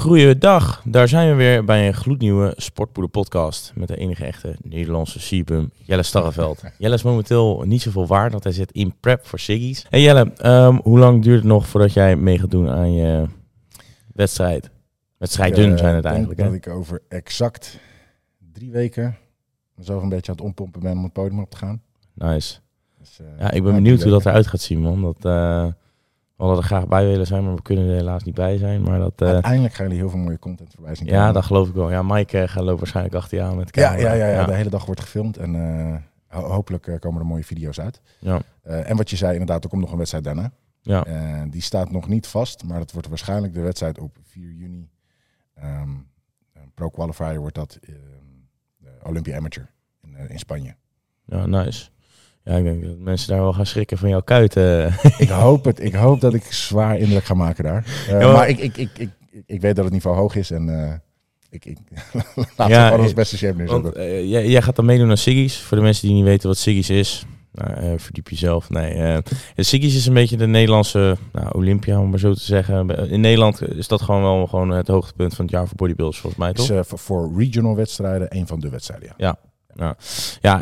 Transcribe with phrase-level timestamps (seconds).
[0.00, 5.20] Goeiedag, daar zijn we weer bij een gloednieuwe Sportpoeder podcast met de enige echte Nederlandse
[5.20, 6.62] Sierbum, Jelle Starreveld.
[6.78, 9.86] Jelle is momenteel niet zoveel waard, want hij zit in prep voor Siggy's.
[9.88, 13.26] Hey Jelle, ehm, hoe lang duurt het nog voordat jij mee gaat doen aan je
[14.14, 14.70] wedstrijd?
[15.16, 16.46] Wedstrijden Ik, zijn het eigenlijk, hè?
[16.46, 17.78] dat ik over exact
[18.52, 19.16] drie weken
[19.82, 21.82] zo een beetje aan het ompompen ben om het podium op te gaan.
[22.14, 22.58] Nice.
[22.98, 25.02] Dus, eh, Ja, ik ben na benieuwd hoe dat eruit gaat zien, man.
[25.02, 25.66] Dat, eh,
[26.40, 28.82] we hadden er graag bij willen zijn, maar we kunnen er helaas niet bij zijn.
[28.82, 31.06] Maar dat, eh, Uiteindelijk gaan jullie heel veel mooie content voorbij zien.
[31.06, 31.90] ja, dat geloof ik wel.
[31.90, 34.12] Ja, Mike eh, gaat loopt waarschijnlijk achter je aan met ja, camera.
[34.14, 35.96] ja, ja, ja, de hele dag wordt gefilmd en eh,
[36.38, 38.00] ho- hopelijk komen er mooie video's uit.
[38.18, 38.40] ja.
[38.62, 40.52] En wat je zei, inderdaad, er komt nog een wedstrijd daarna.
[40.80, 41.04] ja.
[41.50, 44.88] Die staat nog niet vast, maar dat wordt waarschijnlijk de wedstrijd op 4 juni.
[45.54, 45.88] Ehm,
[46.52, 49.70] een Pro Qualifier wordt dat ehm, Olympia Amateur
[50.02, 50.74] in, in Spanje.
[51.24, 51.88] ja, nice.
[52.44, 54.92] Ja, ik denk dat mensen daar wel gaan schrikken van jouw kuiten.
[55.18, 55.84] Ik hoop het.
[55.84, 57.84] Ik hoop dat ik zwaar indruk ga maken daar.
[58.08, 59.10] Eh, Ja, maar- ik, ik, ik, ik,
[59.46, 60.94] ik weet dat het niveau hoog is en eh,
[61.50, 61.78] ik, ik
[62.56, 64.02] laat Ja, ik- beste shape Want neerzetten.
[64.02, 65.56] eh, jij, jij gaat dan meedoen naar Siggy's.
[65.60, 68.70] Voor de mensen die niet weten wat Siggy's is, nou, eh, verdiep jezelf.
[68.70, 69.18] Nee, eh
[69.56, 72.88] Siggy's is een beetje de Nederlandse nou, Olympia, om maar zo te zeggen.
[73.10, 76.42] In Nederland is dat gewoon wel gewoon het hoogtepunt van het jaar voor bodybuilders, volgens
[76.42, 76.64] mij, toch?
[76.64, 79.08] is eh, voor, voor regional wedstrijden een van de wedstrijden.
[79.08, 79.14] Ja.
[79.26, 79.36] Ja,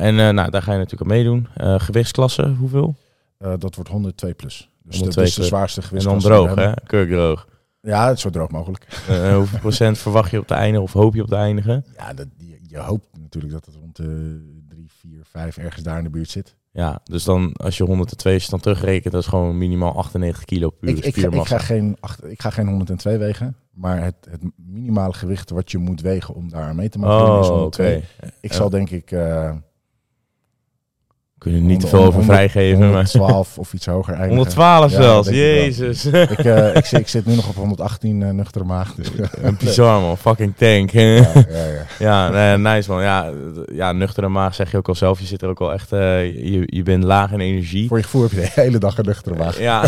[0.01, 1.49] en eh, nou, daar ga je natuurlijk aan meedoen.
[1.55, 2.95] Eh, gewichtsklasse, hoeveel?
[3.39, 4.71] Eh, dat wordt 102 plus.
[4.83, 6.55] Dus 102 dat is de zwaarste En dan gewichtsklasse.
[6.55, 6.87] droog, hè?
[6.87, 7.47] Kurkdroog.
[7.81, 8.87] Ja, het zo droog mogelijk.
[9.35, 11.85] Hoeveel procent verwacht je op te eindigen of hoop je op te eindigen?
[11.97, 15.99] Ja, dat, je, je hoopt natuurlijk dat het rond de 3, 4, 5 ergens daar
[15.99, 16.57] in de buurt zit.
[16.73, 20.71] Ja, dus dan als je 102 is dan terugrekent, dat is gewoon minimaal 98 kilo
[20.71, 24.15] puur Ik, ik, ga, ik, ga geen, acht- ik ga geen 102 wegen, maar het,
[24.31, 27.53] het minimale gewicht wat je moet wegen om daar mee te mogen doen is Oh,
[27.55, 27.97] 102.
[27.97, 28.05] oké.
[28.41, 28.57] Ik Ja.
[28.57, 29.51] zal denk ik eh
[31.39, 32.79] Kunnen niet te 100 veel over 100 vrijgeven.
[32.79, 34.37] Maar 112 of iets hoger eindigen.
[34.37, 36.07] 112 Ja, zelfs, ik jezus.
[36.07, 38.95] Ik, eh, ik, zit- ik zit nu nog op 118 eh, nuchtere maag.
[38.95, 39.09] Dus,
[39.43, 40.91] Een bizar man, fucking tank.
[40.91, 42.29] ja, ja, ja, ja.
[42.31, 43.03] nee, nice man.
[43.03, 43.31] Ja,
[43.73, 45.21] ja, nuchtere maag zeg je ook al zelf.
[45.21, 47.89] Je zit er ook al echt, eh, je, je bent laag in energie.
[47.89, 49.59] Voor je gevoel heb je de hele dag een nuchtere maag.
[49.59, 49.85] Ja,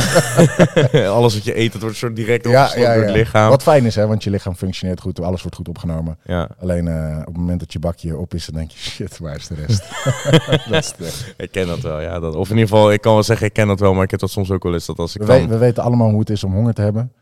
[1.17, 3.49] alles wat je eet, dat wordt soort direct ja, door het lichaam.
[3.51, 6.19] Wat fijn is, hè, want je lichaam functioneert goed, alles wordt goed opgenomen.
[6.25, 9.19] Ja, Alleen eh, op het moment dat je bakje op is, dan denk je, shit,
[9.19, 9.85] waar is de rest?
[10.71, 12.01] dat is de- ik ken dat wel.
[12.01, 14.05] Ja, dat, of in ieder geval, ik kan wel zeggen, ik ken dat wel, maar
[14.05, 14.87] ik heb dat soms ook wel eens.
[14.87, 15.41] Dat als ik we, dan...
[15.41, 17.13] we- we weten allemaal hoe het is om honger te hebben.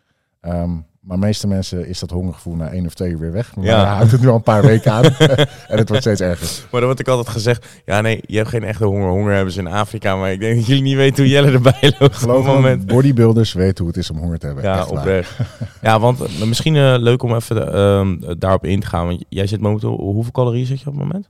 [0.40, 0.70] Ehm,
[1.00, 3.56] maar meeste mensen is dat hongergevoel na één of twee uur weer weg.
[3.56, 3.94] Maar Ja.
[3.94, 5.04] houdt het nu al een paar weken aan.
[5.68, 6.46] en het wordt steeds erger.
[6.60, 9.08] Maar dan wordt ik altijd gezegd, ja nee, je hebt geen echte honger.
[9.10, 11.94] Honger hebben ze in Afrika, maar ik denk dat jullie niet weten hoe Jelle erbij
[11.98, 12.86] loopt op het me, moment.
[12.86, 14.64] bodybuilders weten hoe het is om honger te hebben.
[14.64, 15.36] Ja, oprecht.
[15.82, 19.06] ja, want eh, misschien eh, leuk om even ehm, daarop in te gaan.
[19.06, 21.28] Want jij zit momenteel, hoeveel calorieën zit je op het moment?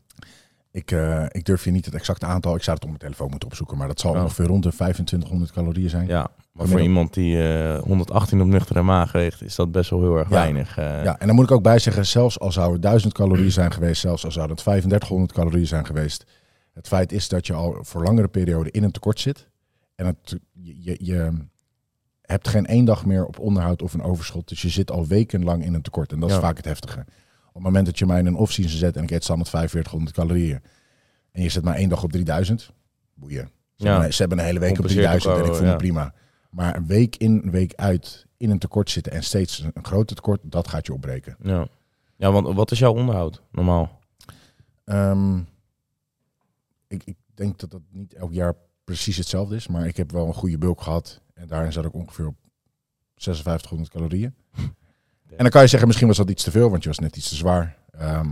[0.79, 2.55] Ik, eh, ik durf je niet het exacte aantal.
[2.57, 3.77] Ik zou het op mijn telefoon moeten opzoeken.
[3.77, 4.23] Maar dat zal Oh.
[4.23, 6.07] ongeveer rond de 2500 calorieën zijn.
[6.07, 10.01] Ja, maar voor iemand die eh 118 op nuchtere maag weegt, is dat best wel
[10.01, 10.35] heel erg Ja.
[10.35, 10.79] weinig.
[10.79, 11.05] eh.
[11.05, 13.73] Ja, en dan moet ik ook bij zeggen, zelfs al zou het 1000 calorieën zijn
[13.73, 16.25] geweest, zelfs al zou het 3500 calorieën zijn geweest.
[16.73, 19.49] Het feit is dat je al voor langere periode in een tekort zit.
[19.95, 21.31] En het, je, je, je
[22.23, 24.49] hebt geen één dag meer op onderhoud of een overschot.
[24.49, 26.13] Dus je zit al wekenlang in een tekort.
[26.13, 26.35] En dat Ja.
[26.35, 27.05] is vaak het heftige.
[27.59, 30.17] Op het moment dat je mij in een off-season zet en ik eet standaard 4500
[30.17, 30.63] calorieën.
[31.33, 32.71] En je zet maar één dag op 3000.
[33.15, 33.51] Boeien.
[33.77, 33.93] Ze, Ja.
[33.93, 36.15] hebben, ze hebben een hele week op Compenseert 3000 en ik voel me prima.
[36.51, 39.85] Maar een week in, een week uit in een tekort zitten en steeds een, een
[39.85, 41.37] groter tekort, dat gaat je opbreken.
[41.43, 41.69] Ja.
[42.17, 44.01] ja, want wat is jouw onderhoud normaal?
[44.85, 45.39] Ehm,
[46.89, 48.55] ik, ik denk dat dat niet elk jaar
[48.85, 51.21] precies hetzelfde is, maar ik heb wel een goede bulk gehad.
[51.35, 52.37] En daarin zat ik ongeveer op
[53.17, 54.35] 5600 calorieën.
[55.31, 57.17] En dan kan je zeggen, misschien was dat iets te veel, want je was net
[57.17, 57.77] iets te zwaar.
[57.99, 58.29] Ehm,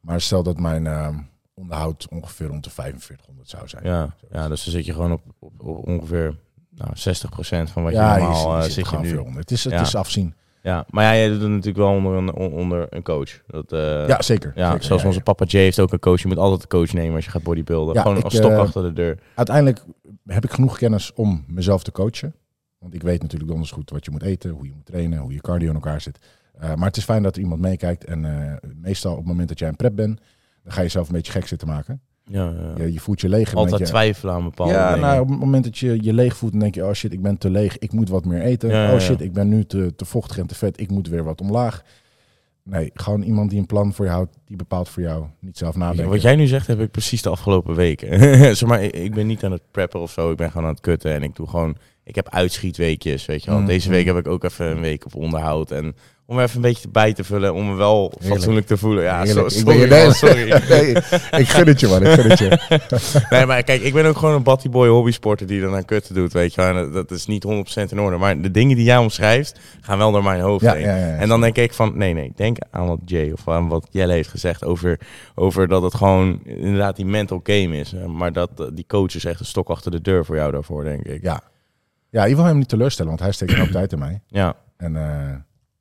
[0.00, 1.18] maar stel dat mijn ehm,
[1.54, 3.84] onderhoud ongeveer rond de 4500 zou zijn.
[3.84, 6.36] Ja, ja dus dan zit je gewoon op, op, op ongeveer
[6.70, 9.10] nou, 60% van wat Ja, je je, normaal je eh, zit zit je gewoon nu.
[9.10, 9.40] veel onder.
[9.40, 9.80] Het is, het Ja.
[9.80, 10.34] is afzien.
[10.62, 13.40] Ja, maar ja, jij doet het natuurlijk wel onder een, on- onder een coach.
[13.46, 14.52] Dat, eh, ja, zeker.
[14.54, 16.20] Ja, zeker, zoals onze papa Jay heeft ook een coach.
[16.22, 17.94] Je moet altijd een coach nemen als je gaat bodybuilden.
[17.94, 19.18] Ja, Gewoon ik, als stok eh, achter de deur.
[19.34, 19.84] Uiteindelijk
[20.26, 22.34] heb ik genoeg kennis om mezelf te coachen.
[22.78, 25.32] Want ik weet natuurlijk donders goed wat je moet eten, hoe je moet trainen, hoe
[25.32, 26.18] je cardio in elkaar zit.
[26.58, 28.04] Eh, maar het is fijn dat er iemand meekijkt.
[28.04, 30.20] En eh, meestal op het moment dat jij een prep bent,
[30.62, 32.00] dan ga je jezelf een beetje gek zitten maken.
[32.24, 32.84] Ja, ja.
[32.84, 33.54] Je, je voelt je leeg.
[33.54, 35.08] Altijd je, twijfelen aan bepaalde Ja, dingen.
[35.08, 37.22] nou, op het moment dat je je leeg voelt, dan denk je, oh shit, ik
[37.22, 38.68] ben te leeg, ik moet wat meer eten.
[38.68, 38.92] Ja.
[38.92, 41.40] Oh shit, ik ben nu te, te vochtig en te vet, ik moet weer wat
[41.40, 41.84] omlaag.
[42.70, 45.76] Nee, gewoon iemand die een plan voor je houdt, die bepaalt voor jou, niet zelf
[45.76, 46.08] nadenken.
[46.08, 48.18] Wat jij nu zegt, heb ik precies de afgelopen weken.
[48.56, 50.30] zeg maar, ik, ben niet aan het preppen of zo.
[50.30, 51.12] Ik ben gewoon aan het kutten.
[51.12, 51.76] En ik doe gewoon...
[52.04, 53.60] ik heb uitschietweekjes, weet je wel.
[53.60, 54.14] Mm, Deze week mm.
[54.14, 55.70] heb ik ook even een week op onderhoud.
[55.70, 55.96] En
[56.30, 59.02] om even een beetje bij te vullen, om me wel fatsoenlijk te voelen.
[59.04, 59.46] Ja, zo.
[59.46, 60.60] Ik ben sorry, nee.
[61.30, 62.02] nee, ik gun het je, man.
[62.02, 62.58] Ik gun het je.
[63.36, 66.32] Nee, maar kijk, ik ben ook gewoon een battyboy hobbysporter die dan aan kutten doet,
[66.32, 66.62] weet je.
[66.62, 68.16] En dat- is niet 100% in orde.
[68.16, 70.82] Maar de dingen die jij omschrijft, gaan wel door mijn hoofd Ja, heen.
[70.82, 71.14] ja, ja, ja.
[71.16, 74.12] En dan denk ik van, nee, nee, denk aan wat Jay of aan wat Jelle
[74.12, 74.98] heeft gezegd over,
[75.34, 77.92] over dat het gewoon inderdaad die mental game is.
[77.92, 80.52] Eh, Maar dat eh, die coach is echt een stok achter de deur voor jou
[80.52, 81.22] daarvoor, denk ik.
[81.22, 81.40] Ja.
[82.10, 84.20] ja, je wil hem niet teleurstellen, want hij steekt een hoop tijd in mij.
[84.26, 84.54] Ja.
[84.76, 85.34] En eh,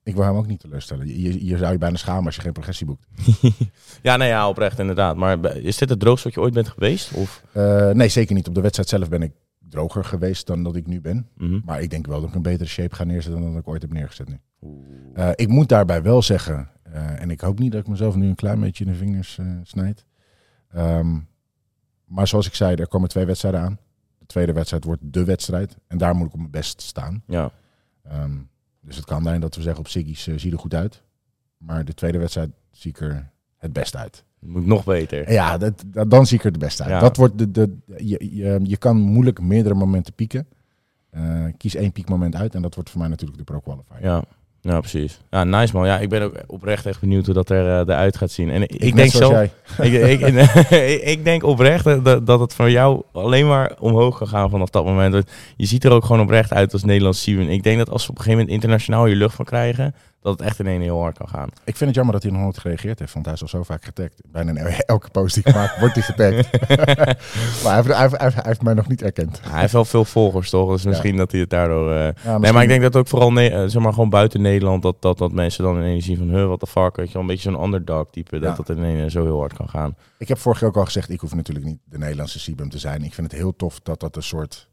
[0.07, 1.21] ik wil hem ook niet teleurstellen.
[1.45, 3.07] Je, zou je bijna schamen als je geen progressie boekt.
[4.01, 5.15] Ja, nee, ja, oprecht inderdaad.
[5.15, 7.13] Maar is dit het droogst wat je ooit bent geweest?
[7.13, 7.43] Of?
[7.51, 8.47] Eh, nee, zeker niet.
[8.47, 11.27] Op de wedstrijd zelf ben ik droger geweest dan dat ik nu ben.
[11.37, 11.59] Mhm.
[11.65, 13.81] Maar ik denk wel dat ik een betere shape ga neerzetten dan dat ik ooit
[13.81, 14.39] heb neergezet nu.
[15.13, 18.27] Eh, ik moet daarbij wel zeggen, eh, en ik hoop niet dat ik mezelf nu
[18.27, 20.05] een klein beetje in de vingers snijd.
[20.69, 21.19] Ehm,
[22.05, 23.79] maar zoals ik zei, er komen twee wedstrijden aan.
[24.19, 25.77] De tweede wedstrijd wordt de wedstrijd.
[25.87, 27.23] En daar moet ik op mijn best staan.
[27.27, 27.51] Ja.
[28.03, 28.37] Ehm,
[28.87, 31.01] dus het kan zijn dat we zeggen op Siggy's eh, zie er goed uit.
[31.57, 34.23] Maar de tweede wedstrijd zie ik er het best uit.
[34.39, 35.31] Moet nog beter.
[35.31, 36.89] Ja, dat, dat- dan zie ik er het best uit.
[36.89, 36.99] Ja.
[36.99, 40.47] Dat wordt de, de, je, je, je kan moeilijk meerdere momenten pieken.
[41.09, 44.01] Eh, kies één piekmoment uit en dat wordt voor mij natuurlijk de Pro Qualifier.
[44.01, 44.23] Ja.
[44.67, 45.19] Ja, precies.
[45.29, 45.85] Ja, nice man.
[45.85, 48.49] Ja, ik ben ook oprecht echt benieuwd hoe dat er, eh, eruit gaat zien.
[48.49, 49.51] En ik, denk jij.
[49.81, 54.49] ik, ik, ik denk oprecht dat, dat het voor jou alleen maar omhoog kan gaan
[54.49, 55.25] vanaf dat moment.
[55.55, 57.49] Je ziet er ook gewoon oprecht uit als Nederlands Steven.
[57.49, 60.39] Ik denk dat als we op een gegeven moment internationaal je lucht van krijgen, dat
[60.39, 61.47] het echt in één heel hard kan gaan.
[61.63, 63.63] Ik vind het jammer dat hij nog nooit gereageerd heeft, want hij is al zo
[63.63, 64.21] vaak getagd.
[64.31, 66.51] Bijna in elke post die ik maak wordt hij getagd.
[67.63, 69.39] maar hij heeft, hij, heeft, hij heeft- hij heeft mij nog niet erkend.
[69.49, 70.71] Hij heeft wel veel volgers, toch?
[70.71, 71.91] Dus misschien dat hij het daardoor...
[71.93, 74.81] eh, Ja, Nee, maar ik denk dat ook vooral eh, zeg maar, gewoon buiten Nederland,
[74.81, 77.21] dat, dat, dat mensen dan ineens zien van, huh, what the fuck, weet je wel,
[77.21, 78.63] een beetje zo'n underdog type, dat Ja.
[78.63, 79.95] dat ineens zo heel hard kan gaan.
[80.17, 82.79] Ik heb vorig jaar ook al gezegd, ik hoef natuurlijk niet de Nederlandse Sibum te
[82.79, 83.03] zijn.
[83.03, 84.67] Ik vind het heel tof dat dat een soort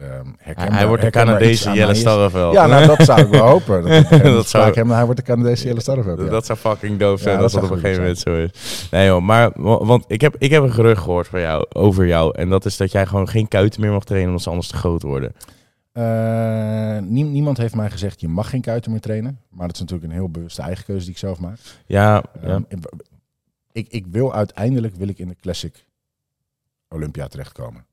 [0.00, 1.94] ehm Hij, herkenbaar, hij wordt de Canadese Jelle.
[1.94, 2.52] Starreveld.
[2.52, 3.82] Ja, nou dat zou ik wel hopen.
[3.82, 6.18] Dat, Dat zou- hem, hij wordt de Canadese Jelle Starreveld.
[6.20, 6.28] Ja.
[6.28, 8.88] Dat zou fucking doof zijn Ja, als dat dat op een gegeven moment zo is.
[8.90, 12.06] Nee joh, maar wa- want ik heb, ik heb een gerucht gehoord van jou, over
[12.06, 12.36] jou.
[12.38, 14.76] En dat is dat jij gewoon geen kuiten meer mag trainen omdat ze anders te
[14.76, 15.32] groot worden.
[15.92, 19.38] Eh, nie- niemand heeft mij gezegd, je mag geen kuiten meer trainen.
[19.50, 21.58] Maar dat is natuurlijk een heel bewuste eigen keuze die ik zelf maak.
[21.86, 22.48] Ja, ja.
[22.48, 22.62] Ehm,
[23.72, 25.84] ik, ik wil uiteindelijk wil ik in de Classic
[26.88, 27.84] Olympia terechtkomen.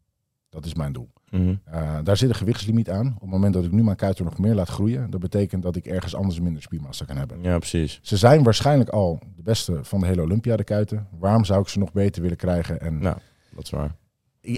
[0.50, 1.10] Dat is mijn doel.
[1.30, 1.56] mhm.
[1.66, 3.08] Eh, daar zit een gewichtslimiet aan.
[3.16, 5.76] Op het moment dat ik nu mijn kuiten nog meer laat groeien, dat betekent dat
[5.76, 7.42] ik ergens anders minder spiermassa kan hebben.
[7.42, 8.00] ja, precies.
[8.02, 11.08] Ze zijn waarschijnlijk al de beste van de hele Olympia, de kuiten.
[11.20, 12.82] Waarom zou ik ze nog beter willen krijgen?
[12.82, 13.18] En Nou,
[13.56, 13.96] dat is waar.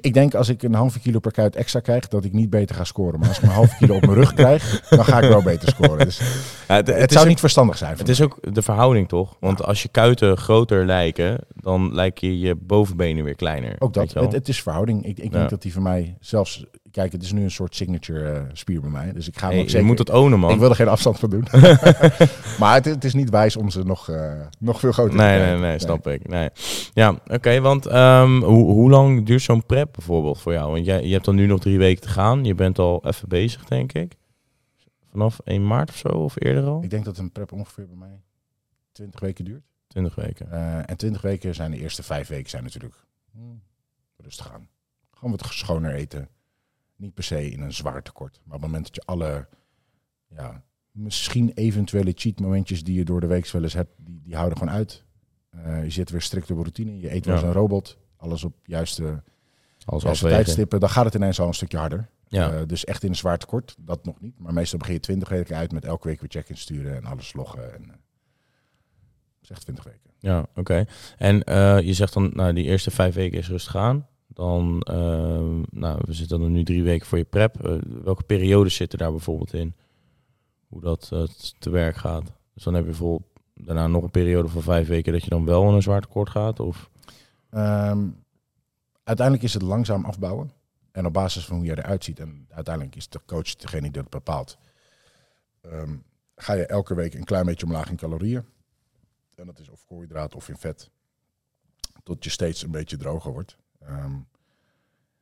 [0.02, 2.76] Ik, denk als ik een halve kilo per kuit extra krijg, dat ik niet beter
[2.76, 3.20] ga scoren.
[3.20, 5.68] Maar als ik een halve kilo op mijn rug krijg, dan ga ik wel beter
[5.70, 6.06] scoren.
[6.06, 6.18] Dus
[6.68, 7.98] Ja, het, het, zou ook- niet verstandig zijn.
[7.98, 9.36] Het is ook de verhouding toch?
[9.40, 13.76] Want als je kuiten groter lijken, dan lijken je je bovenbenen weer kleiner.
[13.80, 14.14] Ook dat.
[14.14, 15.06] Het, het is verhouding.
[15.06, 15.38] Ik, ik Ja.
[15.38, 16.66] denk dat die voor mij zelfs...
[16.92, 19.14] Kijk, het is nu een soort signature eh, spier bij mij.
[19.14, 19.86] Dus ik ga Hey, ook je zeker...
[19.86, 20.52] moet het ownen, man.
[20.52, 21.48] Ik wil er geen afstand van doen.
[22.60, 25.36] maar het, het is niet wijs om ze nog, eh, nog veel groter te Nee,
[25.36, 25.60] krijgen.
[25.60, 26.28] nee, nee, snap ik.
[26.28, 26.50] Nee.
[26.94, 30.72] Ja, oké, want ehm, hoe, hoe lang duurt zo'n prep bijvoorbeeld voor jou?
[30.72, 32.44] Want jij, je hebt dan nu nog drie weken te gaan.
[32.46, 34.16] Je bent al even bezig, denk ik.
[35.12, 36.84] Vanaf 1 maart of zo, of eerder al?
[36.84, 38.22] Ik denk dat een prep ongeveer bij mij
[38.92, 39.64] 20 weken duurt.
[39.88, 40.52] 20 weken.
[40.52, 42.96] Eh, en 20 weken zijn de eerste vijf weken zijn natuurlijk
[43.32, 43.62] hmm,
[44.18, 44.68] rustig aan.
[45.12, 46.28] Gewoon wat schoner eten.
[47.02, 48.40] Niet per se in een zwaar tekort.
[48.44, 49.48] Maar op het moment dat je alle,
[50.28, 54.36] ja, misschien eventuele cheat momentjes die je door de week wel eens hebt, die, die
[54.36, 55.04] houden gewoon uit.
[55.50, 57.00] Eh, je zit weer strikt op routine.
[57.00, 57.50] Je eet wel als Ja.
[57.50, 57.98] een robot.
[58.18, 59.24] Alles op juiste,
[59.86, 60.80] Als juiste tijdstippen.
[60.80, 62.10] Dan gaat het ineens al een stukje harder.
[62.28, 62.52] Ja.
[62.54, 64.40] Eh, dus echt in een zwaar tekort, dat nog niet.
[64.40, 67.34] Maar meestal begin je 20 weken uit met elke week weer check-in sturen en alles
[67.34, 67.74] loggen.
[67.74, 67.96] En, eh,
[69.50, 70.12] echt 20 weken.
[70.20, 70.86] Ja, oké.
[71.18, 71.36] En
[71.86, 74.08] je zegt dan, nou, die eerste vijf weken is rustig aan.
[74.42, 77.66] Dan, ehm, nou, we zitten dan nu drie weken voor je prep.
[77.66, 79.76] Eh, welke periodes zitten daar bijvoorbeeld in?
[80.68, 81.24] Hoe dat eh,
[81.60, 82.32] te werk gaat.
[82.54, 85.46] Dus dan heb je bijvoorbeeld daarna nog een periode van vijf weken dat je dan
[85.46, 86.60] wel in een zwaar tekort gaat?
[86.60, 86.90] Of?
[87.50, 88.08] Ehm,
[89.04, 90.52] uiteindelijk is het langzaam afbouwen.
[90.92, 93.92] En op basis van hoe je eruit ziet, en uiteindelijk is de coach degene die
[93.92, 94.58] dat bepaalt,
[95.62, 95.96] ehm,
[96.36, 98.46] ga je elke week een klein beetje omlaag in calorieën.
[99.36, 100.90] En dat is of koolhydraten of in vet.
[102.04, 103.58] Tot je steeds een beetje droger wordt.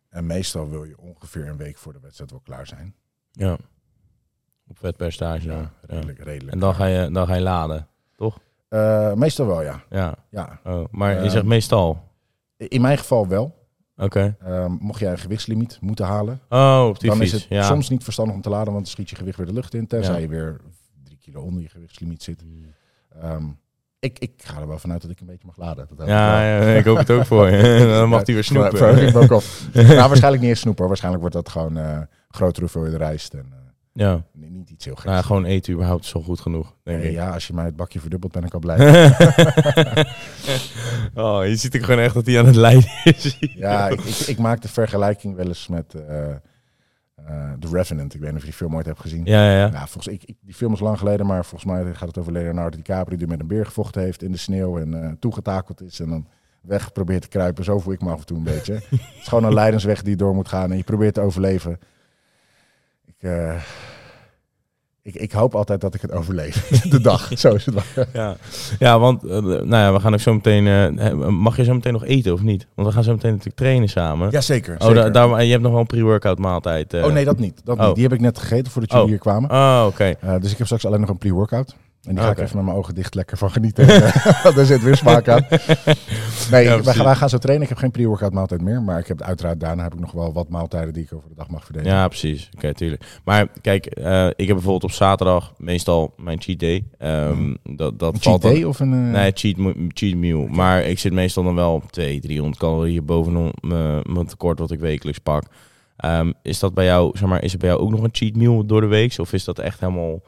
[0.09, 2.95] En meestal wil je ongeveer een week voor de wedstrijd wel klaar zijn.
[3.31, 3.57] Ja.
[4.67, 5.57] Op vetpercentage dan.
[5.57, 5.71] Ja.
[5.81, 6.53] redelijk, redelijk.
[6.53, 7.87] En dan ga, je, dan ga je laden.
[8.69, 9.83] Eh, meestal wel, ja.
[9.89, 10.15] Ja.
[10.29, 10.59] ja.
[10.63, 12.03] Oh, maar je Ehm, zegt meestal.
[12.57, 13.67] In mijn geval wel.
[13.97, 14.35] Oké.
[14.39, 17.33] Ehm, mocht jij een gewichtslimiet moeten halen, Oh, op die dan fiets.
[17.33, 17.63] is het ja.
[17.63, 19.87] soms niet verstandig om te laden, want dan schiet je gewicht weer de lucht in,
[19.87, 20.19] tenzij Ja.
[20.19, 20.61] je weer
[21.03, 22.43] drie kilo onder je gewichtslimiet zit.
[23.09, 23.45] Ehm,
[23.99, 25.87] ik, ik ga er wel vanuit dat ik een beetje mag laden.
[25.95, 27.79] Dat Ja, ja, ik hoop het ook voor je.
[27.99, 28.79] dan mag hij weer snoepen.
[29.73, 30.79] nou, waarschijnlijk niet eens snoepen.
[30.79, 30.87] hoor.
[30.87, 33.33] Waarschijnlijk wordt dat gewoon eh, grotere hoeveelheid rijst.
[33.33, 33.57] En, eh,
[33.93, 35.07] Ja, nee, niet iets heel geks.
[35.07, 37.13] nou, gewoon eten überhaupt is al goed genoeg, denk Nee, ik.
[37.15, 38.77] ja, als je mij het bakje verdubbelt, ben ik al blij.
[41.15, 43.37] oh, je ziet ook gewoon echt dat hij aan het lijden is.
[43.39, 46.27] ja, ik, ik, ik maak de vergelijking wel eens met eh,
[47.27, 48.13] eh, The Revenant.
[48.13, 49.25] Ik weet niet of je die film ooit hebt gezien.
[49.25, 49.65] Ja, ja, ja.
[49.71, 52.31] Ja, volgens ik, ik- die film is lang geleden, maar volgens mij gaat het over
[52.31, 55.99] Leonardo DiCaprio die met een beer gevochten heeft in de sneeuw en eh, toegetakeld is
[55.99, 56.27] en dan
[56.61, 57.63] weg probeert te kruipen.
[57.63, 58.73] Zo voel ik me af en toe een beetje.
[58.89, 61.79] Het is gewoon een leidensweg die je door moet gaan en je probeert te overleven.
[63.05, 63.61] Ik, eh,
[65.15, 66.67] ik, ik hoop altijd dat ik het overleef.
[66.89, 68.05] De dag, zo is het wel.
[68.13, 68.35] Ja,
[68.79, 70.67] ja want eh, nou ja, we gaan ook zo meteen...
[70.97, 72.67] eh, mag je zo meteen nog eten of niet?
[72.75, 74.29] Want we gaan zo meteen natuurlijk trainen samen.
[74.31, 74.75] Jazeker.
[74.79, 76.93] oh, da- daar, je hebt nog wel een pre-workout maaltijd.
[76.93, 77.03] eh.
[77.05, 77.61] oh nee, dat niet.
[77.63, 77.85] Dat Oh.
[77.85, 77.95] niet.
[77.95, 79.11] Die heb ik net gegeten voordat jullie Oh.
[79.11, 79.49] hier kwamen.
[79.51, 80.15] Oh, oké.
[80.39, 81.75] Dus ik heb straks alleen nog een pre-workout.
[82.03, 83.87] En die ga ik even met mijn ogen dicht lekker van genieten.
[84.55, 85.45] Daar zit weer smaak aan.
[86.51, 87.63] Nee, Ja, wij, gaan, wij gaan zo trainen.
[87.63, 88.81] Ik heb geen pre-workout maaltijd meer.
[88.81, 91.35] Maar ik heb uiteraard daarna heb ik nog wel wat maaltijden die ik over de
[91.35, 91.91] dag mag verdelen.
[91.91, 92.49] Ja, precies.
[92.55, 93.19] Oké, tuurlijk.
[93.23, 96.85] Maar kijk, eh, ik heb bijvoorbeeld op zaterdag meestal mijn cheat day.
[96.97, 98.93] Ehm, dat dat Een valt cheat day of een...
[98.93, 99.55] eh, Nee, cheat,
[99.87, 100.47] cheat meal.
[100.47, 104.71] Maar ik zit meestal dan wel op 200, 300 calorieën bovenop mijn mijn tekort wat
[104.71, 105.43] ik wekelijks pak.
[105.97, 108.35] Ehm, is dat bij jou, zeg maar, is er bij jou ook nog een cheat
[108.35, 109.13] meal door de week?
[109.17, 110.19] Of is dat echt helemaal...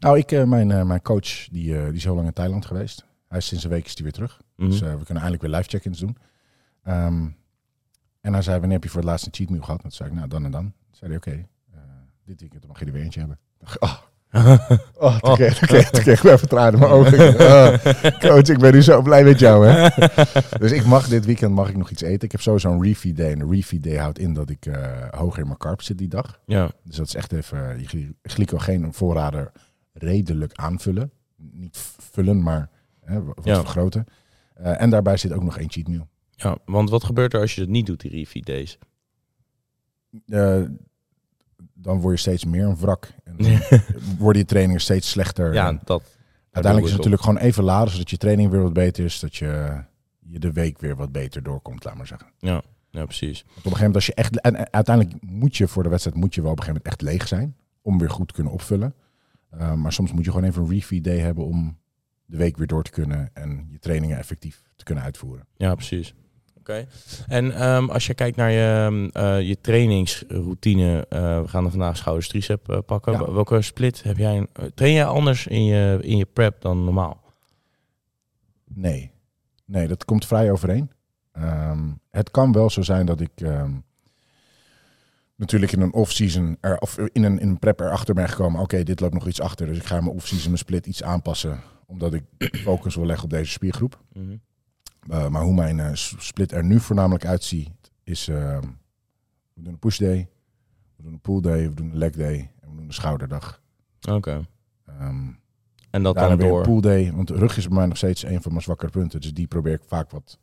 [0.00, 2.66] Nou, ik, eh, mijn, eh, mijn coach die, eh, die is heel lang in Thailand
[2.66, 3.04] geweest.
[3.28, 4.40] Hij is sinds een week is die weer terug.
[4.56, 4.70] Mhm.
[4.70, 6.16] Dus we kunnen eindelijk weer live check-ins doen.
[6.82, 7.26] Ehm,
[8.20, 9.76] en hij zei, wanneer heb je voor het laatst een cheat meal gehad?
[9.76, 10.62] En toen zei ik, nou dan en dan.
[10.62, 11.46] Toen zei hij, oké,
[12.24, 13.38] dit weekend mag je er weer eentje hebben.
[13.78, 13.94] Oh,
[14.94, 17.34] oh, toen kreeg, toen kreeg, toen kreeg ik in mijn ogen.
[17.40, 17.72] Oh,
[18.30, 19.66] coach, ik ben nu zo blij met jou.
[19.66, 19.88] Hè?
[20.58, 22.22] dus ik mag dit weekend mag ik nog iets eten.
[22.24, 23.30] Ik heb sowieso een refeed day.
[23.32, 24.66] En een refeed day houdt in dat ik
[25.10, 26.40] hoger in mijn carb zit die dag.
[26.46, 29.52] ja, Dus dat is echt even je gly- glycogeen voorraden
[29.98, 31.10] redelijk aanvullen.
[31.36, 32.70] Niet vullen, maar
[33.04, 33.54] hè, wat Ja.
[33.60, 34.06] vergroten.
[34.54, 36.08] Eh, en daarbij zit ook nog één cheat meal.
[36.30, 38.78] ja, want wat gebeurt er als je het niet doet, die refeed days?
[40.26, 40.62] Eh,
[41.74, 43.08] dan word je steeds meer een wrak.
[43.24, 43.36] En
[44.18, 45.52] worden je trainingen steeds slechter.
[45.54, 46.02] ja, En dat...
[46.42, 49.20] uiteindelijk is het natuurlijk gewoon even laden, zodat je training weer wat beter is.
[49.20, 49.82] Dat je,
[50.18, 52.28] je de week weer wat beter doorkomt, laat maar zeggen.
[52.38, 53.42] Ja, ja, precies.
[53.42, 54.40] Want op een gegeven moment, als je echt.
[54.40, 57.10] En uiteindelijk moet je voor de wedstrijd moet je wel op een gegeven moment echt
[57.12, 57.56] leeg zijn.
[57.82, 58.94] Om weer goed te kunnen opvullen.
[59.50, 61.78] Eh, maar soms moet je gewoon even een refeed day hebben om
[62.26, 63.30] de week weer door te kunnen.
[63.32, 65.46] En je trainingen effectief te kunnen uitvoeren.
[65.56, 66.14] Ja, precies.
[66.58, 66.86] Oké.
[67.26, 71.70] En ehm, als je kijkt naar je, ehm, eh, je trainingsroutine, eh, we gaan er
[71.70, 73.12] vandaag schouders tricep pakken.
[73.12, 73.32] Ja.
[73.32, 74.46] Welke split heb jij?
[74.74, 77.20] train jij anders in je, in je prep dan normaal?
[78.64, 79.10] Nee.
[79.64, 80.90] Nee, dat komt vrij overeen.
[81.32, 83.30] Ehm, het kan wel zo zijn dat ik
[85.38, 88.60] natuurlijk in een off-season er, of in een, in een prep erachter ben gekomen.
[88.60, 89.66] Oké, dit loopt nog iets achter.
[89.66, 91.60] Dus ik ga mijn off-season mijn split iets aanpassen.
[91.86, 92.24] Omdat ik
[92.66, 94.00] focus wil leggen op deze spiergroep.
[94.12, 94.36] Mhm.
[95.10, 97.70] Uh, maar hoe mijn eh, split er nu voornamelijk uitziet,
[98.04, 98.60] is ehm,
[99.54, 100.28] we doen een push day,
[100.96, 103.62] we doen een pull day, we doen een leg day en we doen een schouderdag.
[104.10, 104.46] Oké.
[104.86, 105.28] Ehm
[105.90, 106.58] En dat dan weer door.
[106.58, 108.90] een pull day, want de rug is bij mij nog steeds een van mijn zwakkere
[108.90, 110.38] punten, dus die probeer ik vaak wat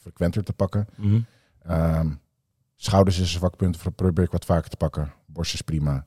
[0.00, 0.86] frequenter te pakken.
[0.96, 1.20] Mhm.
[1.62, 2.10] Ehm,
[2.82, 5.12] schouders is een zwak punt, probeer ik wat vaker te pakken.
[5.26, 6.06] Borst is prima.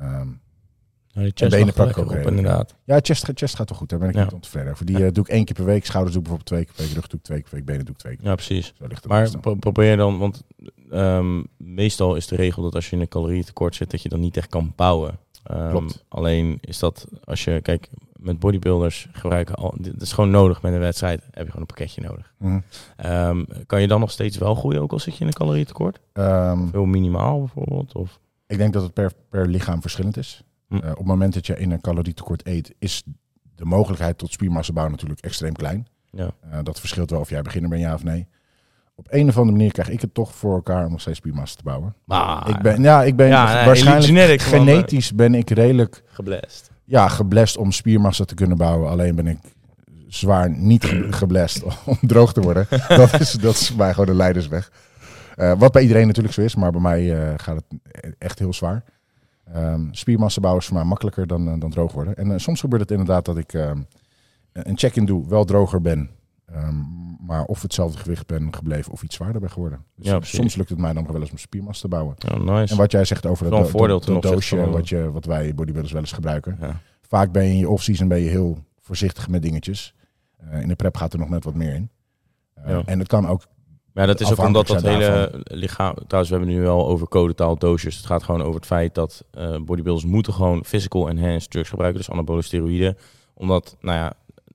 [0.00, 2.74] Nou, chest benen pak ik ook op, inderdaad.
[2.84, 4.22] ja, chest, chest gaat wel goed, daar ben ik Ja.
[4.24, 4.86] niet ontevreden over.
[4.86, 6.84] Die eh, doe ik één keer per week, schouders doe ik bijvoorbeeld twee keer per
[6.84, 8.26] week, rug doe ik twee keer per week, benen doe ik twee keer.
[8.26, 8.72] Ja, precies.
[8.78, 10.42] Zo ligt Maar pro- probeer dan, want
[10.90, 14.20] ehm, meestal is de regel dat als je in een calorietekort zit, dat je dan
[14.20, 15.18] niet echt kan bouwen.
[15.44, 16.04] Ehm, Klopt.
[16.08, 17.88] Alleen is dat als je, kijk,
[18.24, 21.66] met bodybuilders gebruiken al, dit is gewoon nodig met een wedstrijd, heb je gewoon een
[21.66, 22.32] pakketje nodig.
[22.38, 22.58] Mhm.
[22.96, 26.00] Ehm, kan je dan nog steeds wel groeien, ook al zit je in een calorietekort?
[26.12, 27.94] Ehm, Veel minimaal bijvoorbeeld?
[27.94, 28.20] Of?
[28.46, 30.42] Ik denk dat het per, per lichaam verschillend is.
[30.68, 30.76] Hm.
[30.76, 33.02] Eh, op het moment dat je in een calorietekort eet, is
[33.56, 35.86] de mogelijkheid tot spiermassa bouwen natuurlijk extreem klein.
[36.10, 36.30] Ja.
[36.50, 38.26] Eh, dat verschilt wel of jij beginner bent, ja of nee.
[38.96, 41.56] Op een of andere manier krijg ik het toch voor elkaar om nog steeds spiermassa
[41.56, 41.94] te bouwen.
[42.04, 46.70] Maar, ik ben, ja, ik ben Ja, waarschijnlijk genetisch ben ik redelijk geblest.
[46.84, 48.90] Ja, geblest om spiermassa te kunnen bouwen.
[48.90, 49.38] Alleen ben ik
[50.08, 52.66] zwaar niet ge- geblest om droog te worden.
[52.88, 54.72] Dat is, dat is bij mij gewoon de leidersweg.
[55.36, 58.52] Eh, wat bij iedereen natuurlijk zo is, maar bij mij eh, gaat het echt heel
[58.52, 58.84] zwaar.
[59.52, 62.14] Ehm, spiermassa bouwen is voor mij makkelijker dan, eh, dan droog worden.
[62.16, 63.78] En soms gebeurt het inderdaad dat ik ehm,
[64.52, 66.10] een check-in doe, wel droger ben.
[66.52, 66.74] ehm,
[67.26, 69.84] maar of hetzelfde gewicht ben gebleven of iets zwaarder ben geworden.
[69.96, 72.14] Dus Ja, eh, soms lukt het mij dan nog wel eens om spiermassa te bouwen.
[72.18, 72.72] Ja, nice.
[72.72, 75.92] En wat jij zegt over dat, do- dat, doosje van- wat, je, wat wij bodybuilders
[75.92, 76.80] wel eens gebruiken ja.
[77.02, 79.94] vaak ben je in je off-season ben je heel voorzichtig met dingetjes.
[80.36, 81.90] Eh, in de prep gaat er nog net wat meer in.
[82.54, 82.78] Eh.
[82.84, 83.42] En het kan ook,
[83.94, 85.94] Ja, dat is ook omdat dat hele lichaam...
[85.94, 87.96] Trouwens, we hebben nu wel over codetaal doosjes.
[87.96, 92.00] Het gaat gewoon over het feit dat eh bodybuilders moeten gewoon physical enhanced drugs gebruiken.
[92.00, 92.96] Dus anabole steroïden.
[93.34, 94.12] Omdat, nou ja,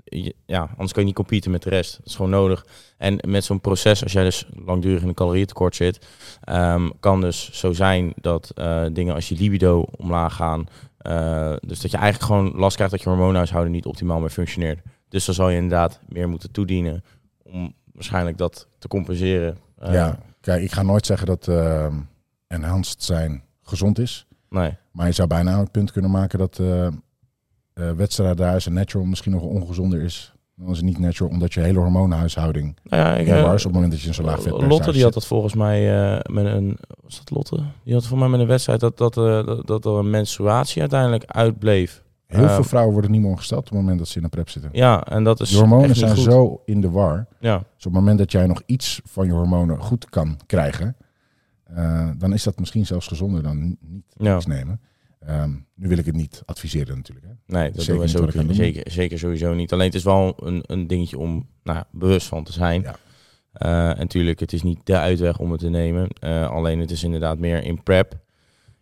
[0.10, 1.98] je- ja, anders kan je niet competen met de rest.
[1.98, 2.66] Dat is gewoon nodig.
[2.98, 6.08] En met zo'n proces, als jij dus langdurig in een calorieëntekort zit,
[6.44, 11.82] ehm, kan dus zo zijn dat eh, dingen als je libido omlaag gaan, eh, dus
[11.82, 14.80] dat je eigenlijk gewoon last krijgt dat je hormoonhuishouden niet optimaal meer functioneert.
[15.10, 17.04] Dus dan zal je inderdaad meer moeten toedienen
[17.44, 19.58] om waarschijnlijk dat te compenseren.
[19.78, 21.96] Eh, ja, kijk, ik ga nooit zeggen dat ehm
[22.48, 24.26] enhanced zijn gezond is.
[24.50, 24.78] Nee.
[24.92, 26.60] Maar je zou bijna het punt kunnen maken dat
[27.80, 30.34] eh wedstrijden daar is en natural misschien nog ongezonder is.
[30.56, 33.72] Dan is het niet natural, omdat je hele hormoonhuishouding Nou ja, ik, is op het
[33.74, 36.46] moment dat je een zo laag vetpercentage Lotte die had dat volgens mij eh, met
[36.46, 36.78] een.
[37.04, 37.56] Was dat Lotte?
[37.84, 41.24] Die had volgens mij met een wedstrijd dat, dat, dat, dat er een menstruatie uiteindelijk
[41.26, 42.04] uitbleef.
[42.28, 44.50] Heel veel vrouwen worden niet meer ongesteld op het moment dat ze in een prep
[44.50, 44.70] zitten.
[44.74, 45.50] Ja, en dat is.
[45.50, 46.24] De hormonen zijn goed.
[46.24, 47.26] zo in de war.
[47.40, 50.96] Ja, Dus op het moment dat jij nog iets van je hormonen goed kan krijgen,
[52.18, 54.36] dan is dat misschien zelfs gezonder dan ni- niet Ja.
[54.36, 54.80] iets nemen.
[55.20, 57.28] Ehm, nu wil ik het niet adviseren natuurlijk.
[57.28, 57.34] Hè.
[57.58, 59.74] nee, dat Zeker doen we zo, zeker, zeker sowieso niet.
[59.74, 62.82] Alleen het is wel een, een dingetje om nou, bewust van te zijn.
[62.82, 62.96] Ja.
[63.52, 66.08] Eh, en natuurlijk, het is niet de uitweg om het te nemen.
[66.20, 68.18] Eh, alleen het is inderdaad meer in prep.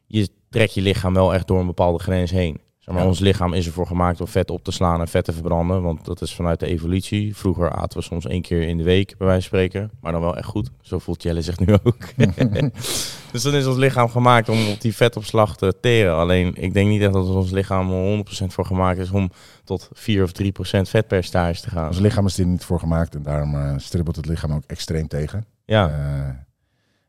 [0.07, 2.59] Je trekt je lichaam wel echt door een bepaalde grens heen.
[2.87, 3.09] Zeg maar, Ja.
[3.11, 5.81] Ons lichaam is ervoor gemaakt om vet op te slaan en vet te verbranden.
[5.81, 7.35] Want dat is vanuit de evolutie.
[7.35, 9.91] Vroeger aten we soms één keer in de week, bij wijze van spreken.
[10.01, 10.69] Maar dan wel echt goed.
[10.81, 11.97] Zo voelt Jelle zich nu ook.
[13.31, 16.15] dus dan is ons lichaam gemaakt om op die vetopslag te teren.
[16.15, 19.31] Alleen, ik denk niet echt dat ons lichaam er 100% voor gemaakt is om
[19.63, 20.45] tot 4 of 3%
[20.81, 21.87] vetpercentage te gaan.
[21.87, 25.07] Ons lichaam is er niet voor gemaakt en daarom eh, stribbelt het lichaam ook extreem
[25.07, 25.45] tegen.
[25.65, 26.35] Ja, Eh,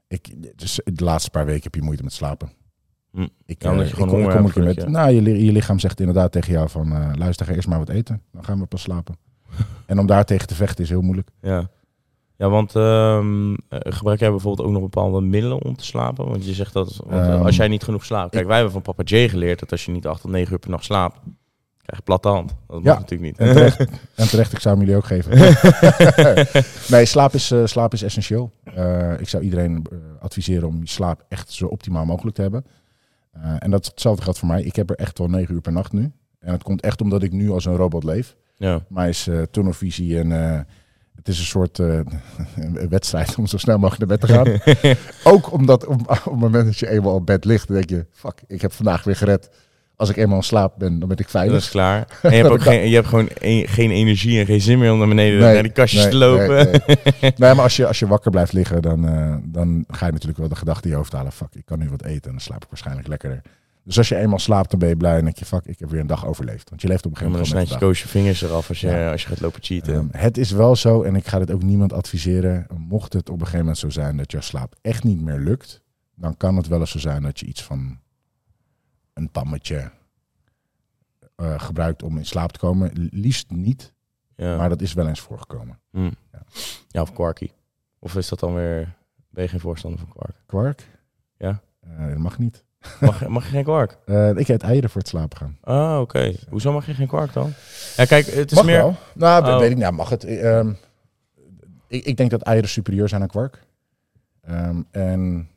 [0.08, 2.52] ik, dus de laatste paar weken heb je moeite met slapen.
[3.24, 3.28] Hm.
[3.46, 5.78] Ik, Ja, omdat eh, je gewoon ik, kom- een keer met, nou, je, je lichaam
[5.78, 8.22] zegt inderdaad tegen jou van, eh, luister, ga eerst maar wat eten.
[8.32, 9.16] Dan gaan we pas slapen.
[9.86, 11.28] en om daar tegen te vechten is heel moeilijk.
[11.40, 11.68] ja.
[12.36, 16.26] Ja, want ehm, eh, gebruik jij bijvoorbeeld ook nog bepaalde middelen om te slapen?
[16.28, 18.30] Want je zegt dat want, eh, Ehm, als jij niet genoeg slaapt.
[18.30, 20.52] Kijk, ik- wij hebben van papa J geleerd dat als je niet 8 tot 9
[20.52, 21.14] uur per nacht slaapt,
[21.82, 22.54] krijg je platte hand.
[22.66, 22.90] Dat Ja.
[22.92, 23.38] mag natuurlijk niet.
[23.48, 23.78] En terecht,
[24.14, 25.30] en terecht, ik zou hem jullie ook geven.
[26.94, 28.50] nee, slaap is, slaap is essentieel.
[29.18, 29.86] Ik zou iedereen
[30.20, 32.64] adviseren om je slaap echt zo optimaal mogelijk te hebben.
[33.42, 34.62] Eh, en dat hetzelfde geldt voor mij.
[34.62, 36.12] Ik heb er echt wel negen uur per nacht nu.
[36.38, 38.36] En het komt echt omdat ik nu als een robot leef.
[38.56, 38.84] ja.
[38.88, 40.60] Mij is eh tunnelvisie en eh,
[41.14, 44.96] het is een soort een wedstrijd om zo snel mogelijk naar bed te gaan.
[45.34, 48.06] Ook omdat op, op het moment dat je eenmaal op bed ligt, dan denk je,
[48.10, 49.50] fuck, ik heb vandaag weer gered.
[49.98, 51.56] Als ik eenmaal in slaap ben, dan ben ik Dat veilig.
[51.56, 52.18] is klaar.
[52.22, 54.92] En je hebt ook geen, je hebt gewoon een- geen energie en geen zin meer
[54.92, 56.70] om naar beneden Nee, naar die kastjes nee, te lopen.
[57.20, 60.38] Nee, maar als je, als je wakker blijft liggen, dan, eh, dan ga je natuurlijk
[60.38, 61.32] wel de gedachte in je hoofd halen.
[61.32, 63.42] Fuck, ik kan nu wat eten en dan slaap ik waarschijnlijk lekkerder.
[63.84, 65.90] Dus als je eenmaal slaapt, dan ben je blij en denk je, fuck, ik heb
[65.90, 66.68] weer een dag overleefd.
[66.68, 68.68] Want je leeft op een gegeven dan moment snijd met je koos je vingers eraf
[68.68, 69.10] als je, Ja.
[69.10, 69.94] als je gaat lopen cheaten.
[69.94, 73.34] Ehm, het is wel zo, en ik ga dit ook niemand adviseren, mocht het op
[73.34, 75.82] een gegeven moment zo zijn dat je slaap echt niet meer lukt,
[76.14, 77.98] dan kan het wel eens zo zijn dat je iets van
[79.18, 79.90] een pammetje
[81.36, 82.90] eh, gebruikt om in slaap te komen.
[83.10, 83.92] Liefst niet,
[84.36, 84.56] ja.
[84.56, 85.78] maar dat is wel eens voorgekomen.
[85.90, 86.10] Hm.
[86.32, 86.42] Ja.
[86.88, 87.52] ja, of kwarkie.
[87.98, 88.96] Of is dat dan weer...
[89.30, 90.36] Ben je geen voorstander van kwark?
[90.46, 90.86] Kwark?
[91.36, 91.60] Ja.
[91.80, 92.64] Eh, dat mag niet.
[93.00, 93.98] Mag, mag je geen kwark?
[94.06, 95.58] Eh, ik eet eieren voor het slapen gaan.
[95.60, 96.34] Ah, oké.
[96.48, 97.52] Hoezo mag je geen kwark dan?
[97.96, 98.76] Ja, kijk, het is mag meer...
[98.76, 98.96] wel.
[99.14, 99.58] Nou, Oh.
[99.58, 100.24] weet ik, nou, mag het.
[100.24, 100.72] Ehm,
[101.86, 103.62] ik, ik denk dat eieren superieur zijn aan kwark.
[104.40, 105.48] Ehm, en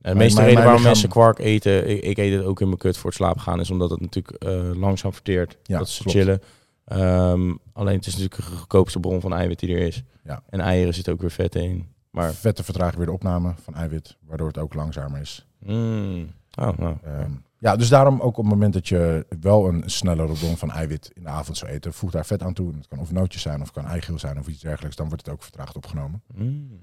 [0.00, 2.78] de meeste mijn- reden waarom mensen kwark eten, ik, ik eet het ook in mijn
[2.78, 5.56] kut voor het slapen gaan, is omdat het natuurlijk eh, langzaam verteert.
[5.62, 6.40] Ja, dat ze chillen.
[6.84, 10.02] Ehm, alleen het is natuurlijk de goedkoopste bron van eiwit die er is.
[10.24, 10.42] Ja.
[10.48, 11.88] En eieren zit ook weer vet in.
[12.10, 15.46] Maar, vetten vertragen weer de opname van eiwit, waardoor het ook langzamer is.
[15.58, 16.96] mm, oh, nou.
[17.04, 20.70] Ehm, ja, dus daarom ook op het moment dat je wel een snellere bron van
[20.70, 22.72] eiwit in de avond zou eten, voeg daar vet aan toe.
[22.76, 24.96] Het kan of nootjes zijn, of kan eigeel zijn, of iets dergelijks.
[24.96, 26.22] Dan wordt het ook vertraagd opgenomen.
[26.34, 26.80] Mm.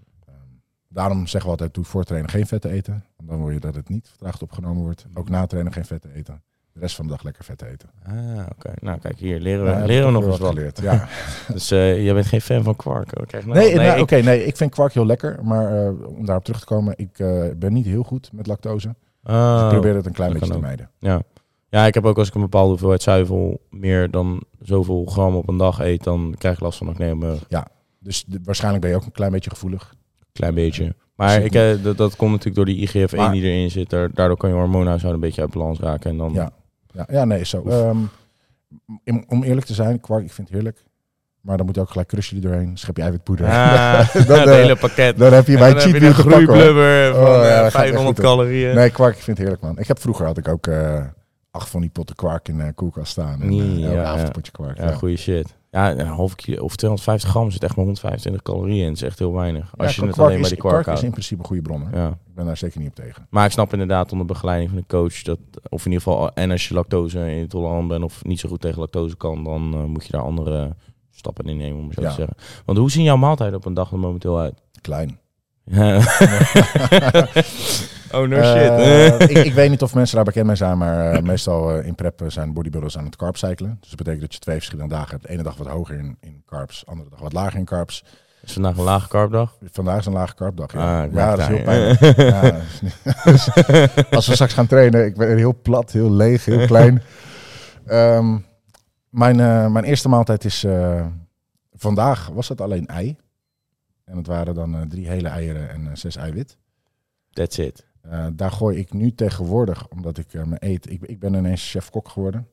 [0.89, 3.04] Daarom zeggen we altijd, doe voor trainen geen vetten eten.
[3.17, 5.06] Want dan wil je dat het niet vertraagd opgenomen wordt.
[5.13, 6.41] Ook na trainen geen vetten eten.
[6.73, 7.89] De rest van de dag lekker vetten eten.
[8.06, 8.71] Ah, oké.
[8.80, 10.50] Nou, kijk hier, leren we, Ja, leren we nog eens wat.
[10.50, 10.82] geleerd.
[10.82, 11.08] Ja.
[11.54, 13.13] Dus eh, jij bent geen fan van kwark?
[13.32, 15.39] nou- Nee, nou, ik- oké, nee, ik vind kwark heel lekker.
[15.43, 18.95] Maar eh, om daarop terug te komen, ik eh, ben niet heel goed met lactose.
[19.23, 20.89] Dus Oh, ik probeer het een klein beetje te mijden.
[21.00, 21.21] Ja.
[21.69, 25.47] ja, ik heb ook als ik een bepaalde hoeveelheid zuivel meer dan zoveel gram op
[25.50, 27.39] een dag eet, dan krijg ik last van acne mijn
[28.00, 29.93] Dus de- waarschijnlijk ben je ook een klein beetje gevoelig.
[30.38, 30.95] Klein beetje.
[31.15, 33.89] Maar ik, eh, dat, dat komt natuurlijk door die IGF-1 Maar- die erin zit.
[33.89, 36.10] Daar- Daardoor kan je hormoonhuishouden een beetje uit balans raken.
[36.12, 36.50] En dan, Ja.
[36.93, 37.63] Ja, ja nee, zo.
[37.67, 37.97] Ehm,
[39.06, 40.84] om- om eerlijk te zijn, kwark, ik vind het heerlijk.
[41.41, 42.78] Maar dan moet ook gelijk crusje doorheen.
[42.78, 43.45] Schep je eiwitpoeder.
[43.45, 45.17] Ah, Dan, het eh, hele pakket.
[45.17, 46.45] dan heb je mijn heb cheat je meal een te pakken.
[46.45, 46.56] hoor.
[46.56, 48.36] groeiblubber van Oh, ja, eh, dat gaat echt 500 goed, hoor.
[48.36, 48.76] calorieën.
[48.76, 49.80] Nee, kwark, ik vind het heerlijk, man.
[49.80, 51.04] Ik heb vroeger had ik ook eh,
[51.52, 53.41] acht van die potten kwark in de koelkast staan.
[53.41, 54.26] En, Nee, eh, elke ja, avond ja.
[54.26, 54.78] een potje kwark.
[54.78, 55.57] Ja, Ja, goede shit.
[55.71, 58.88] Ja, een halve kilo of 250 gram zit echt maar 125 calorieën in.
[58.88, 59.73] Dat is echt heel weinig.
[59.77, 61.88] Als Ja, je het alleen bij is, die kwark is in principe een goede bron.
[61.88, 61.99] Hè?
[62.01, 62.08] Ja.
[62.10, 63.27] Ik ben daar zeker niet op tegen.
[63.30, 66.51] Maar ik snap inderdaad onder begeleiding van de coach dat, of in ieder geval, en
[66.51, 70.06] als je lactose intolerant bent of niet zo goed tegen lactose kan, dan eh, moet
[70.06, 70.75] je daar andere
[71.12, 72.10] stappen in nemen, om zo Ja.
[72.10, 72.36] te zeggen.
[72.65, 74.62] Want hoe zien jouw maaltijden op een dag er momenteel uit?
[74.82, 75.19] Klein.
[78.12, 79.30] Oh no Eh, shit.
[79.30, 81.96] ik, ik weet niet of mensen daar bekend mee zijn, maar eh, meestal eh, in
[81.96, 83.78] prep eh, zijn bodybuilders aan het carb-cyclen.
[83.80, 85.24] Dus dat betekent dat je twee verschillende dagen hebt.
[85.24, 88.04] De ene dag wat hoger in, in carbs, de andere dag wat lager in carbs.
[88.43, 89.58] is vandaag een lage carbdag?
[89.72, 90.74] Vandaag is een lage carbdag.
[90.74, 92.17] Ja, Ah, ik ja dat is heel pijnlijk.
[92.17, 92.62] ja,
[94.12, 97.02] als we straks gaan trainen, ik ben heel plat, heel leeg, heel klein.
[97.86, 98.38] Ehm,
[99.10, 101.06] mijn, eh, mijn eerste maaltijd is eh,
[101.74, 103.17] vandaag was het alleen ei.
[104.06, 106.58] En het waren dan eh, drie hele eieren en eh, zes eiwit.
[107.32, 107.86] That's it.
[108.10, 110.91] Eh, daar gooi ik nu tegenwoordig, omdat ik eh, me eet.
[110.91, 112.48] Ik, ik ben ineens chef-kok geworden.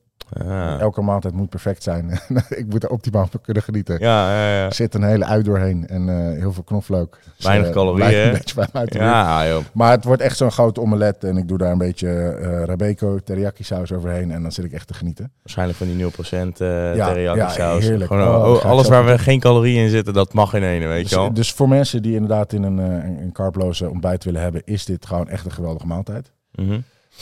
[0.79, 2.19] Elke maaltijd moet perfect zijn.
[2.49, 3.97] ik moet er optimaal van kunnen genieten.
[3.99, 4.65] Ja, ja, ja.
[4.65, 7.17] Er zit een hele ui doorheen en eh, heel veel knoflook.
[7.35, 8.25] Dus, Weinig eh, calorieën?
[8.27, 8.97] Een beetje uit de.
[8.99, 9.63] Ja, joh.
[9.73, 13.19] Maar het wordt echt zo'n grote omelet en ik doe daar een beetje eh Rabeco
[13.19, 15.31] teriyaki saus overheen en dan zit ik echt te genieten.
[15.41, 17.83] Waarschijnlijk van die 0% eh Ja, teriyaki ja, saus.
[17.83, 18.11] heerlijk.
[18.11, 21.01] Gewoon, Oh, oh, alles waar we geen calorieën in zitten, dat mag in ene, weet
[21.01, 21.33] Dus, je wel.
[21.33, 25.45] dus voor mensen die inderdaad in een, een, ontbijt willen hebben, is dit gewoon echt
[25.45, 26.31] een geweldige maaltijd.
[26.51, 26.79] Mhm.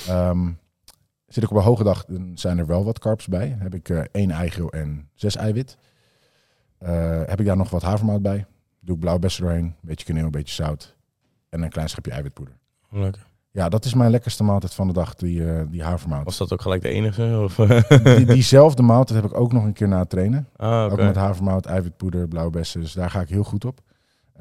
[0.07, 0.47] Ehm,
[1.33, 3.49] zit ik op een hoge dag, dan zijn er wel wat carbs bij.
[3.49, 5.77] Dan heb ik eh één eigeel en zes eiwit.
[6.77, 8.45] Eh, heb ik daar nog wat havermout bij.
[8.79, 10.95] Doe ik blauwbessen doorheen, een beetje kaneel, een beetje zout
[11.49, 12.55] en een klein schepje eiwitpoeder.
[12.89, 13.25] Lekker.
[13.51, 16.25] Ja, dat is mijn lekkerste maaltijd van de dag, die, eh, die havermout.
[16.25, 17.39] Was dat ook gelijk de enige?
[17.43, 17.55] Of?
[18.15, 20.47] Die, diezelfde maaltijd heb ik ook nog een keer na het trainen.
[20.55, 20.89] ah.
[20.91, 22.81] Ook met havermout, eiwitpoeder, blauwbessen.
[22.81, 23.81] Dus daar ga ik heel goed op.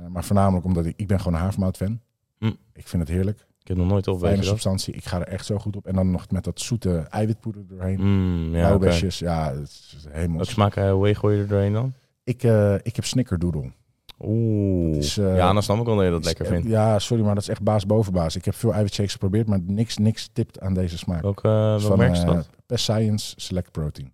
[0.09, 2.01] Maar voornamelijk omdat ik, ik ben gewoon een havermout fan.
[2.39, 2.53] Hm.
[2.73, 3.47] Ik vind het heerlijk.
[3.63, 4.95] Ik heb nog nooit op, Fijne substantie.
[4.95, 5.87] Ik ga er echt zo goed op.
[5.87, 8.01] En dan nog met dat zoete eiwitpoeder doorheen.
[8.01, 8.67] Mm, ja.
[8.67, 10.45] Blauwbesjes, ja, het is Wat helemaal.
[10.45, 11.93] smaak uh, whey gooi je er doorheen dan?
[12.25, 13.71] Ik, eh, ik heb snickerdoodle.
[14.25, 14.97] Oeh.
[14.97, 16.69] is, eh, ja, dan snap ik wel dat je dat Is lekker vindt.
[16.69, 18.37] Ja, sorry, maar dat is echt baas boven baas.
[18.37, 21.23] Ik heb veel eiwitshakes geprobeerd, maar niks, niks tipt aan deze smaak.
[21.23, 22.49] Welke, uh, Dus welk merk is eh, dat?
[22.67, 24.13] Best Science Select Protein.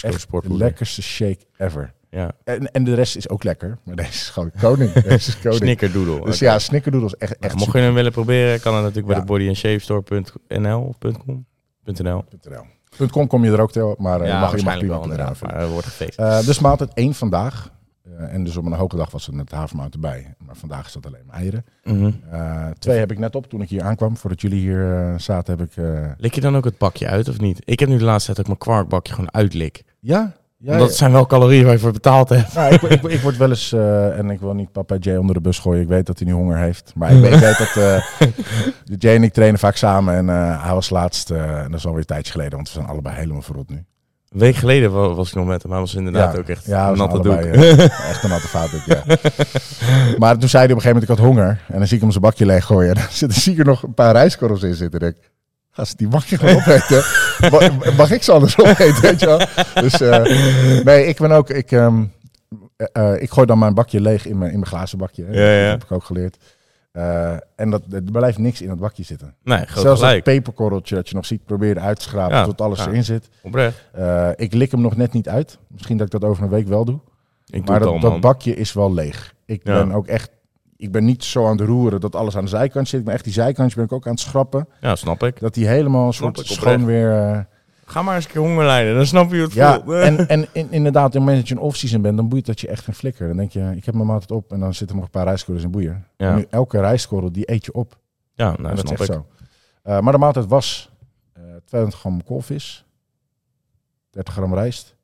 [0.00, 1.94] Echt de lekkerste shake ever.
[2.14, 2.30] Ja.
[2.44, 4.92] En, en de rest is ook lekker, maar deze is gewoon koning.
[5.02, 5.60] deze is koning.
[5.62, 6.24] Snickerdoodle.
[6.24, 9.20] Dus ja, snickerdoodles echt, Nou, echt mocht je hem willen proberen, kan het natuurlijk bij
[9.20, 11.46] de bodyandshavestore.nl of .com?
[11.84, 12.24] .nl.
[12.30, 13.10] super.
[13.10, 15.40] .com kom je er ook wel, maar eh, ja, mag, je mag prima inderdaad.
[15.40, 16.18] Maar er wordt gefeest.
[16.18, 17.70] Eh, dus maaltijd één vandaag.
[18.18, 20.34] Eh, en dus op een hoge dag was het met havermout erbij.
[20.38, 21.64] Maar vandaag is dat alleen maar eieren.
[21.84, 22.10] Mhm.
[22.30, 24.16] Eh, twee heb ik net op toen ik hier aankwam.
[24.16, 25.76] Voordat jullie hier eh, zaten heb ik...
[25.76, 27.60] eh, Lik je dan ook het bakje uit of niet?
[27.64, 29.82] Ik heb nu de laatste tijd ook mijn kwarkbakje gewoon uitlik.
[30.00, 30.32] ja?
[30.64, 32.54] Ja, dat zijn wel calorieën waar je voor betaald hebt.
[32.54, 35.34] Nou, ik, ik, ik word wel eens, eh, en ik wil niet papa Jay onder
[35.34, 35.82] de bus gooien.
[35.82, 36.92] Ik weet dat hij nu honger heeft.
[36.96, 38.02] Maar ik, weet- ik weet dat eh,
[38.98, 40.14] Jay en ik trainen vaak samen.
[40.14, 42.74] En eh, hij was laatst, eh, en dat is alweer een tijdje geleden, want we
[42.74, 43.76] zijn allebei helemaal verrot nu.
[43.76, 45.70] Een week geleden wa- was ik nog met hem.
[45.70, 46.38] Hij was inderdaad Ja.
[46.38, 47.78] ook echt Ja, we een zijn natte allebei, doek.
[48.10, 48.70] echt een natte fout.
[48.74, 49.02] ook, Ja.
[50.18, 51.60] maar toen zei hij op een gegeven moment, ik had honger.
[51.68, 52.88] En dan zie ik hem zijn bakje leeg gooien.
[52.88, 55.00] En dan zit, zie ik er nog een paar rijstkorrels in zitten.
[55.00, 55.16] Denk,
[55.72, 57.02] gast, die mag je gewoon opeten.
[57.96, 59.38] Mag ik ze anders opeten, weet je wel?
[59.82, 60.24] Dus eh,
[60.84, 61.50] nee, ik ben ook...
[61.50, 62.04] Ik, ehm,
[62.76, 65.24] eh, eh, ik gooi dan mijn bakje leeg in mijn, in mijn glazen bakje.
[65.24, 65.32] hè.
[65.32, 65.62] Ja, ja.
[65.62, 66.36] Dat heb ik ook geleerd.
[67.56, 69.34] En dat, er blijft niks in het bakje zitten.
[69.44, 70.22] Nee, Zelfs dat gelijk.
[70.24, 72.86] peperkorreltje dat je nog ziet, probeer uit te schrapen Ja, tot alles ja.
[72.86, 73.28] erin zit.
[73.92, 75.58] Eh, ik lik hem nog net niet uit.
[75.68, 76.98] Misschien dat ik dat over een week wel doe.
[77.46, 79.34] Ik doe Maar het dat, al, dat bakje is wel leeg.
[79.46, 79.72] Ik Ja.
[79.84, 80.30] ben ook echt.
[80.82, 83.04] Ik ben niet zo aan het roeren dat alles aan de zijkant zit.
[83.04, 84.68] Maar echt die zijkantjes ben ik ook aan het schrappen.
[84.80, 85.40] Ja, snap ik.
[85.40, 87.12] Dat die helemaal een soort schoon weer.
[87.12, 87.38] eh,
[87.84, 89.96] Ga maar eens een keer honger lijden, dan snap je het ja, voelt.
[89.96, 92.60] en, en in- inderdaad, op het moment dat je een off-season bent, dan boeit dat
[92.60, 93.28] je echt geen flikker.
[93.28, 95.64] Dan denk je, ik heb mijn maaltijd op en dan zitten nog een paar rijstkorrels
[95.64, 96.06] in boeien.
[96.16, 96.34] Ja.
[96.36, 97.98] Nu elke rijstkorrel, die eet je op.
[98.34, 99.14] ja, nou, dat is snap echt ik.
[99.14, 99.26] zo.
[99.82, 100.90] Eh, maar de maaltijd was
[101.32, 102.84] eh 200 gram koolvis,
[104.10, 104.96] 30 gram rijst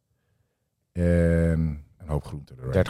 [0.92, 2.57] en een hoop groenten.
[2.62, 2.85] erbij.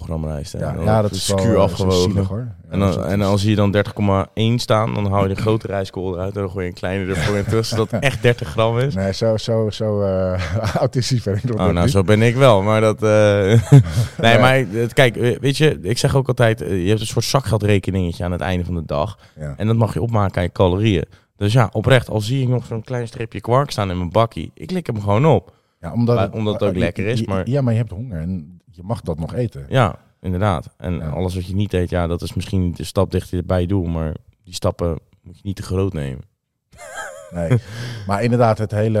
[0.00, 0.52] 30,0 gram rijst.
[0.52, 0.58] hè.
[0.58, 2.24] Ja, Dat ja, dat is wel eh, afgewogen.
[2.24, 2.48] hoor.
[2.70, 6.34] En, dan, en als je dan 30,1 staan, dan hou je de grote rijstkool eruit
[6.34, 8.94] en dan gooi je een kleine ervoor in tussen, zodat het echt 30 gram is.
[8.94, 10.40] Nee, zo, zo, zo eh
[10.76, 13.02] autistisch ben ik nog Oh, nou, zo ben ik wel, maar dat...
[13.02, 13.70] eh,
[14.18, 18.32] nee, maar kijk, weet je, ik zeg ook altijd, je hebt een soort zakgeldrekeningetje aan
[18.32, 19.18] het einde van de dag.
[19.40, 19.54] Ja.
[19.56, 21.04] En dat mag je opmaken aan je calorieën.
[21.36, 24.50] Dus ja, oprecht, al zie ik nog zo'n klein streepje kwark staan in mijn bakkie,
[24.54, 25.52] ik lik hem gewoon op.
[25.84, 28.20] Ja, omdat, Maar- omdat het ook je- lekker is, maar- Ja, maar je hebt honger
[28.20, 29.66] en je mag dat nog eten.
[29.68, 30.74] Ja, inderdaad.
[30.76, 31.08] En Ja.
[31.08, 33.84] alles wat je niet eet, ja, dat is misschien de stap dichter bij je doel,
[33.84, 36.22] maar die stappen moet je niet te groot nemen.
[37.30, 37.58] Nee.
[38.06, 38.98] maar inderdaad, het hele...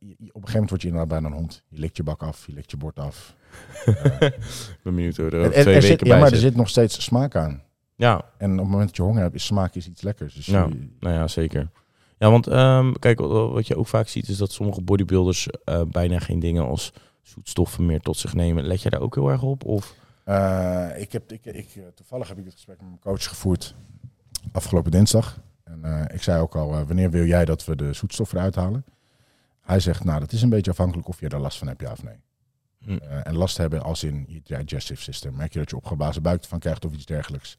[0.00, 1.62] Op een gegeven moment word je inderdaad bijna een hond.
[1.68, 3.34] Je likt je bak af, je likt je bord af.
[3.84, 3.98] Ik
[4.82, 6.34] ben benieuwd hoe er en- twee er weken zit, ja, maar zit.
[6.36, 7.62] er zit nog steeds smaak aan.
[7.96, 10.34] Ja, En op het moment dat je honger hebt, is smaak is iets lekkers.
[10.34, 10.52] Dus je-
[11.00, 11.68] nou ja, zeker.
[12.18, 16.18] Ja, want ehm, kijk, wat je ook vaak ziet is dat sommige bodybuilders eh, bijna
[16.18, 18.64] geen dingen als zoetstoffen meer tot zich nemen.
[18.64, 19.64] Let je daar ook heel erg op?
[19.64, 19.94] Of?
[20.26, 23.74] Uh, ik heb, ik, ik, toevallig heb ik het gesprek met mijn coach gevoerd
[24.52, 25.40] afgelopen dinsdag.
[25.64, 28.84] En uh, ik zei ook al, wanneer wil jij dat we de zoetstoffen eruit halen?
[29.60, 31.92] Hij zegt, nou, dat is een beetje afhankelijk of je er last van hebt, ja
[31.92, 32.16] of nee.
[32.78, 32.96] Hm.
[33.22, 35.36] En last hebben als in je digestive system.
[35.36, 37.56] Merk je dat je opgeblazen buik van krijgt of iets dergelijks.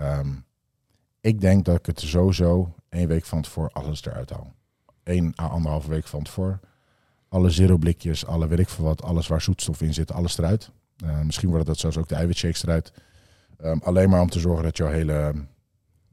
[0.00, 0.44] Um,
[1.22, 4.52] ik denk dat ik het sowieso één week van tevoren alles eruit haal.
[5.04, 6.60] Eén à anderhalve week van tevoren.
[7.28, 10.70] Alle zero blikjes, alle weet ik veel wat, alles waar zoetstof in zit, alles eruit.
[11.04, 12.92] Uh, misschien worden dat zelfs ook de eiwitshakes eruit.
[13.64, 15.34] Um, alleen maar om te zorgen dat jouw hele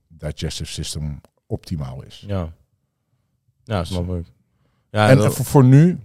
[0.08, 2.24] digestive system optimaal is.
[2.28, 2.54] Ja,
[3.64, 4.26] ja snap ik.
[4.90, 5.34] Ja, en dat...
[5.34, 6.00] voor, voor, nu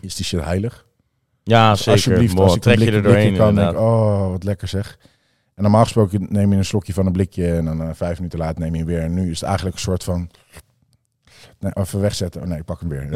[0.00, 0.86] is die shit heilig.
[1.42, 1.92] Ja, dus zeker.
[1.92, 4.98] Alsjeblieft, als ik trek je er doorheen kan, denk oh, wat lekker zeg.
[5.54, 8.38] En normaal gesproken neem je een slokje van een blikje en dan uh, vijf minuten
[8.38, 9.00] later neem je weer.
[9.00, 10.30] En nu is het eigenlijk een soort van...
[11.60, 12.42] Nee, even wegzetten.
[12.42, 13.10] Oh nee, ik pak hem weer.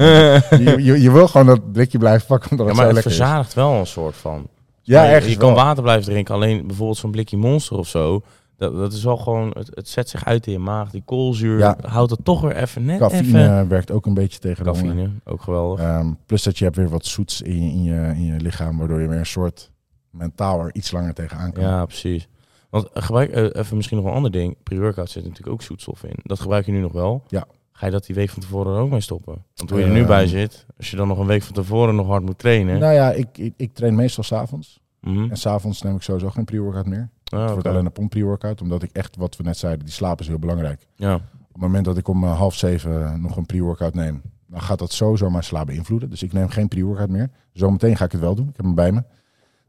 [0.62, 3.04] je, je, je, wil gewoon dat blikje blijven pakken omdat ja, het maar zo het
[3.04, 4.48] lekker verzadigt wel een soort van.
[4.82, 5.64] Ja, je, ergens je kan wel.
[5.64, 6.34] water blijven drinken.
[6.34, 8.22] Alleen bijvoorbeeld zo'n blikje monster of zo.
[8.56, 10.90] Dat, dat is wel gewoon, het, het zet zich uit in je maag.
[10.90, 11.76] Die koolzuur Ja.
[11.86, 13.68] houdt het toch weer even net Cafeïne even.
[13.68, 15.10] werkt ook een beetje tegen de honger.
[15.24, 15.80] Ook geweldig.
[15.80, 18.78] Ehm, plus dat je hebt weer wat zoets in je, in, je, in je lichaam,
[18.78, 19.70] waardoor je weer een soort
[20.10, 21.64] mentaal er iets langer tegenaan kan.
[21.64, 22.28] Ja, precies.
[22.70, 24.56] Want eh, gebruik eh, even misschien nog een ander ding.
[24.62, 26.16] Pre-workout zit natuurlijk ook zoetstof in.
[26.22, 27.22] Dat gebruik je nu nog wel.
[27.28, 27.46] Ja.
[27.72, 29.44] Ga je dat die week van tevoren er ook mee stoppen?
[29.54, 31.94] Want hoe je er nu bij zit, als je dan nog een week van tevoren
[31.94, 32.78] nog hard moet trainen.
[32.78, 34.80] Nou ja, ik, ik, ik train meestal s'avonds.
[35.00, 35.30] Mhm.
[35.30, 37.08] En s'avonds neem ik sowieso geen pre-workout meer.
[37.24, 39.94] Ah, Het wordt alleen een pomp pre-workout, omdat ik echt, wat we net zeiden, die
[39.94, 40.86] slaap is heel belangrijk.
[40.96, 41.14] Ja.
[41.14, 41.20] Op
[41.52, 44.92] het moment dat ik om eh, half zeven nog een pre-workout neem, dan gaat dat
[44.92, 46.10] sowieso mijn slaap beïnvloeden.
[46.10, 47.30] Dus ik neem geen pre-workout meer.
[47.52, 48.48] Zometeen ga ik het wel doen.
[48.48, 49.02] Ik heb hem bij me.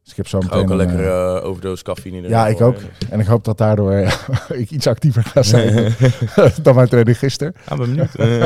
[0.02, 2.62] Dus ik heb zo meteen ook een lekkere eh, uh, overdose cafeïne erin Ja, ik
[2.62, 2.78] ook.
[3.10, 4.14] En ik hoop dat daardoor eh,
[4.62, 5.94] ik iets actiever ga zijn
[6.64, 7.54] dan mijn training gisteren.
[7.70, 8.16] Ja, ben benieuwd.
[8.20, 8.40] Eh,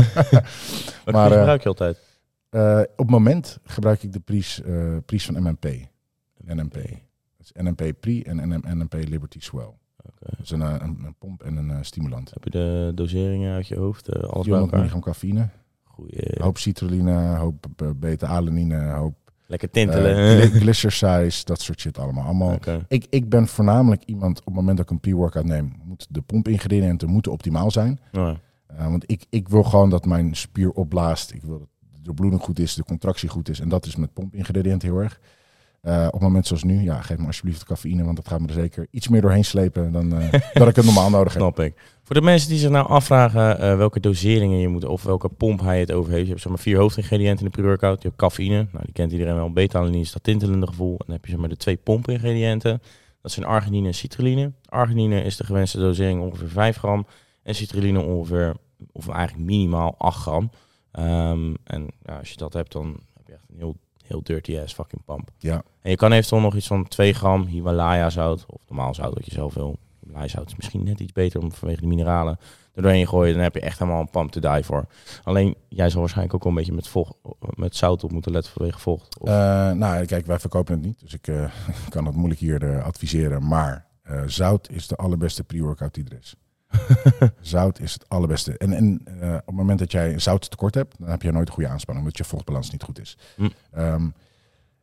[1.06, 1.98] Wat Maar, eh, gebruik je altijd?
[2.50, 5.66] Eh, op het moment gebruik ik de pries, eh, pries van MMP.
[6.46, 6.74] NMP.
[6.74, 6.84] Dat
[7.40, 9.74] is NMP Pre en NM, NMP Liberty Swell.
[10.20, 12.30] Dat is een, eh, een, een pomp en een eh, stimulant.
[12.34, 14.08] Heb je de doseringen uit je hoofd?
[14.08, 14.80] eh, alles bij 400 elkaar?
[14.80, 15.50] milligram cafeïne,
[15.84, 16.42] Goeie.
[16.44, 19.16] hoop citrulline, hoop eh, beta-alanine, hoop
[19.60, 20.42] Lekker eh, tintelen.
[20.42, 22.26] gly- glycersize, dat soort shit allemaal.
[22.88, 26.22] Ik, ik ben voornamelijk iemand, op het moment dat ik een pre-workout neem, moet de
[26.22, 28.00] pompingrediënten moeten optimaal zijn.
[28.12, 28.38] Nou,
[28.80, 31.32] Uh, want ik, ik wil gewoon dat mijn spier opblaast.
[31.32, 33.60] Ik wil dat de doorbloeding goed is, de contractie goed is.
[33.60, 35.20] En dat is met pompingrediënten heel erg.
[35.84, 38.48] Uh, op moment zoals nu, ja, geef me alsjeblieft de cafeïne, want dat gaat me
[38.48, 41.42] er zeker iets meer doorheen slepen dan uh, dat ik het normaal nodig heb.
[41.42, 41.74] Snap ik.
[42.04, 45.62] Voor de mensen die zich nou afvragen uh, welke doseringen je moet, of welke pomp
[45.62, 46.24] hij het over heeft.
[46.24, 48.02] Je hebt zeg maar vier hoofdingrediënten in de pre-workout.
[48.02, 49.52] Je hebt cafeïne, nou die kent iedereen wel.
[49.52, 50.92] Beta-alanine is dat tintelende gevoel.
[50.92, 52.82] En dan heb je zeg maar de twee pompingrediënten.
[53.22, 54.52] Dat zijn arginine en citrulline.
[54.66, 57.06] Arginine is de gewenste dosering ongeveer 5 gram.
[57.44, 58.56] En citrulline ongeveer,
[58.92, 60.50] of eigenlijk minimaal 8 gram.
[61.00, 63.76] Um, en ja, als je dat hebt, dan heb je echt een heel,
[64.14, 65.30] heel dirty ass fucking pump.
[65.38, 65.64] Ja.
[65.82, 69.26] En je kan eventueel nog iets van 2 gram Himalaya zout, of normaal zout dat
[69.26, 69.78] je zelf wil.
[70.00, 72.40] Himalaya zout is misschien net iets beter om vanwege de mineralen
[72.74, 73.34] er doorheen gooien.
[73.34, 74.86] Dan heb je echt helemaal een pump te die voor.
[75.24, 77.14] Alleen, jij zal waarschijnlijk ook wel een beetje met, vocht,
[77.56, 79.20] met zout op moeten letten vanwege vocht.
[79.20, 79.30] Of?
[79.30, 81.52] Uh, nou, kijk, wij verkopen het niet, dus ik uh,
[81.90, 83.48] kan het moeilijk hier uh, adviseren.
[83.48, 83.86] Maar
[84.26, 86.36] zout is de allerbeste pre-workout die er is.
[87.42, 88.58] zout is het allerbeste.
[88.58, 91.48] En, en uh, op het moment dat jij een zouttekort hebt, dan heb je nooit
[91.48, 93.18] een goede aanspanning, omdat je vochtbalans niet goed is.
[93.36, 93.50] Hm.
[93.78, 94.14] Um,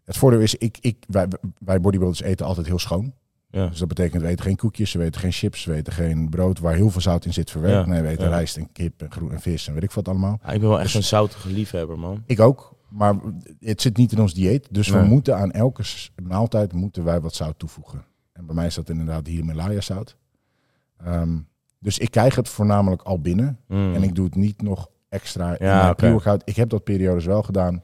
[0.04, 3.12] het voordeel is, ik, ik, wij, wij bodybuilders eten altijd heel schoon.
[3.50, 3.66] Ja.
[3.66, 6.58] Dus dat betekent, we eten geen koekjes, we eten geen chips, we eten geen brood
[6.58, 7.86] waar heel veel zout in zit verwerkt.
[7.86, 7.92] Ja.
[7.92, 8.30] Nee, we eten Ja.
[8.30, 10.34] rijst en kip en groen en vis en weet ik wat allemaal.
[10.34, 12.22] Ik ben wel echt Dus- een zoutige liefhebber, man.
[12.26, 13.14] Ik ook, maar
[13.60, 14.68] het zit niet in ons dieet.
[14.70, 15.82] Dus we moeten aan elke
[16.22, 18.04] maaltijd moeten wij wat zout toevoegen.
[18.32, 20.16] En bij mij is dat inderdaad Himalaya zout.
[21.04, 21.38] Ehm,
[21.80, 23.58] dus ik krijg het voornamelijk al binnen.
[23.68, 23.94] Mm.
[23.94, 26.42] En ik doe het niet nog extra in Ja, mijn pre-workout.
[26.44, 27.82] Ik heb dat periodes wel gedaan.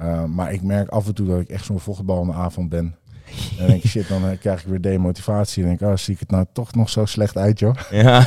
[0.00, 2.68] Uh, maar ik merk af en toe dat ik echt zo'n vochtbal in de avond
[2.68, 2.98] ben.
[3.30, 5.62] En dan denk ik, shit, dan eh, krijg ik weer demotivatie.
[5.62, 7.74] En denk ik, oh, zie ik het nou toch nog zo slecht uit, joh.
[7.90, 8.18] Ja,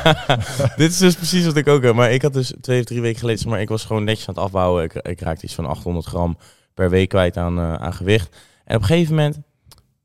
[0.76, 1.94] dit is dus precies wat ik ook heb.
[1.94, 4.34] Maar ik had dus twee of drie weken geleden, maar ik was gewoon netjes aan
[4.34, 4.84] het afbouwen.
[4.84, 6.36] Ik, ik raakte iets van 800 gram
[6.74, 8.36] per week kwijt aan, uh, aan gewicht.
[8.64, 9.38] En op een gegeven moment,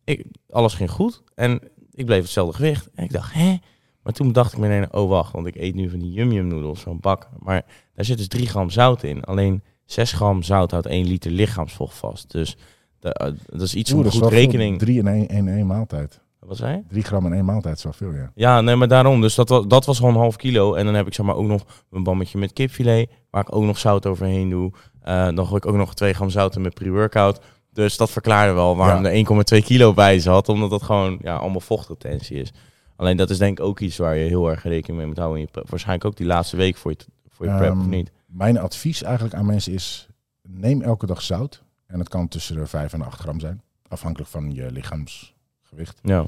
[0.04, 1.24] ik, alles ging goed.
[1.36, 2.90] En ik bleef hetzelfde gewicht.
[2.96, 3.58] En ik dacht, hè?
[4.08, 6.48] Maar toen dacht ik meteen, oh wacht, want ik eet nu van die yum yum
[6.48, 7.30] noedels, zo'n bak.
[7.39, 7.65] Maar
[7.96, 9.24] daar zit dus 3 gram zout in.
[9.24, 12.32] Alleen 6 gram zout houdt 1 liter lichaamsvocht vast.
[12.32, 12.58] Dus
[13.00, 14.80] dat, uh, dat is iets Oeh, om goed rekening...
[14.80, 16.22] Drie in één, in één maaltijd.
[16.39, 16.84] Wat zei je?
[16.89, 18.32] Drie gram in één maaltijd is wel veel, ja.
[18.36, 19.22] Ja, nee, maar daarom.
[19.22, 20.74] Dus dat was, dat was gewoon een half kilo.
[20.74, 23.63] En dan heb ik zeg maar ook nog een bammetje met kipfilet, waar ik ook
[23.63, 24.72] nog zout overheen doe.
[25.08, 27.39] Uh, dan gooi ik ook nog 2 gram zout in met pre-workout.
[27.74, 29.10] Dus dat verklaarde wel waarom Ja.
[29.10, 30.50] er 1,2 kilo bij zat.
[30.50, 32.52] Omdat dat gewoon ja, allemaal vochtretentie is.
[32.98, 35.40] Alleen dat is denk ik ook iets waar je heel erg rekening mee moet houden.
[35.42, 35.64] In je.
[35.70, 36.98] Waarschijnlijk ook die laatste week voor je,
[37.30, 38.12] voor je prep, Ehm, of niet?
[38.26, 40.08] Mijn advies eigenlijk aan mensen is,
[40.42, 41.64] neem elke dag zout.
[41.86, 43.62] En het kan tussen de 5 en 8 gram zijn.
[43.88, 46.00] Afhankelijk van je lichaamsgewicht.
[46.02, 46.26] Ja.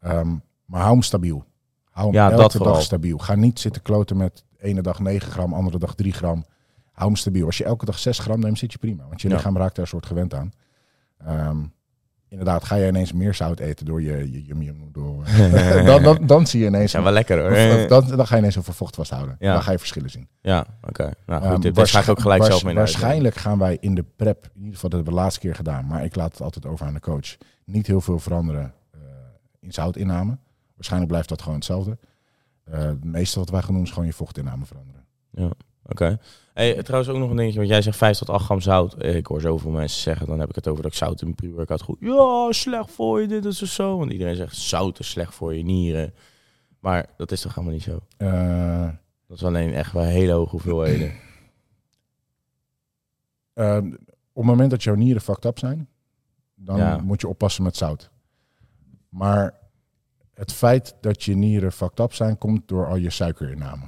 [0.00, 1.44] Ehm, maar hou hem stabiel.
[1.90, 2.80] Hou hem Ja, elke dat dag vooral.
[2.80, 3.18] stabiel.
[3.18, 6.44] Ga niet zitten kloten met ene dag 9 gram, andere dag 3 gram.
[6.92, 7.46] Hou hem stabiel.
[7.46, 9.06] Als je elke dag 6 gram neemt, zit je prima.
[9.08, 9.34] Want je Ja.
[9.34, 10.52] lichaam raakt daar een soort gewend aan.
[11.18, 11.58] Ehm,
[12.30, 14.90] inderdaad, ga je ineens meer zout eten door je, je yum yum
[15.24, 16.90] eh, dan, dan, dan zie je ineens...
[16.90, 17.88] Zijn wel lekker hoor.
[17.88, 19.36] dan, dan ga je ineens over vocht vasthouden.
[19.38, 19.52] Ja.
[19.52, 20.28] Dan ga je verschillen zien.
[20.40, 21.10] Ja, oké.
[21.26, 24.44] Nou goed, daar ga ik ook gelijk zelf mee Waarschijnlijk gaan wij in de prep,
[24.54, 26.66] in ieder geval dat hebben we de laatste keer gedaan, maar ik laat het altijd
[26.66, 29.00] over aan de coach, niet heel veel veranderen eh,
[29.60, 30.38] in zoutinname.
[30.74, 31.98] Waarschijnlijk blijft dat gewoon hetzelfde.
[32.64, 35.04] Eh, het meeste wat wij gaan doen is gewoon je vochtinname veranderen.
[35.86, 36.18] Oké.
[36.60, 38.94] Hey, trouwens ook nog een dingetje, want jij zegt 5 tot 8 gram zout.
[38.94, 41.24] Eh, Ik hoor zoveel mensen zeggen, dan heb ik het over dat ik zout in
[41.26, 41.96] mijn pre-workout goed.
[42.00, 43.98] Ja, slecht voor je, dit is dus zo.
[43.98, 46.14] Want iedereen zegt zout is slecht voor je nieren.
[46.80, 48.00] Maar dat is toch helemaal niet zo?
[48.16, 48.88] Eh,
[49.26, 51.12] Dat is alleen echt wel hele hoge hoeveelheden.
[53.54, 53.76] eh,
[54.32, 55.88] op het moment dat jouw nieren fucked up zijn,
[56.54, 56.98] dan Ja.
[56.98, 58.10] moet je oppassen met zout.
[59.08, 59.54] Maar
[60.34, 63.84] het feit dat je nieren fucked up zijn, komt door al je suikerinname.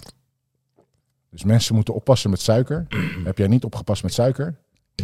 [1.32, 2.86] Dus mensen moeten oppassen met suiker.
[3.24, 4.56] Heb jij niet opgepast met suiker,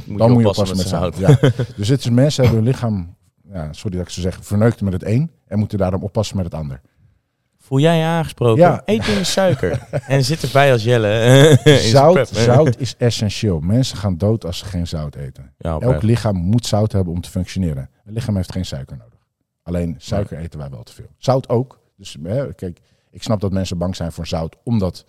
[0.05, 1.17] Moet dan moet je oppassen met zout.
[1.17, 1.39] Ja.
[1.77, 3.17] Dus het is mensen hebben hun lichaam,
[3.53, 6.45] ja, sorry dat ik zo zeg, verneukt met het een en moeten daarom oppassen met
[6.45, 6.81] het ander.
[7.59, 8.63] Voel jij je aangesproken?
[8.63, 8.83] Ja.
[8.85, 9.89] Eet minder suiker.
[10.07, 11.59] en zit erbij als Jelle.
[11.81, 13.61] Zout, zout is essentieel.
[13.61, 15.53] Mensen gaan dood als ze geen zout eten.
[15.59, 17.91] Ja, Elk lichaam moet zout hebben om te functioneren.
[18.05, 19.19] Een lichaam heeft geen suiker nodig.
[19.63, 21.11] Alleen suiker eten wij wel te veel.
[21.19, 21.81] Zout ook.
[21.97, 25.05] Dus hè, kijk, ik snap dat mensen bang zijn voor zout, omdat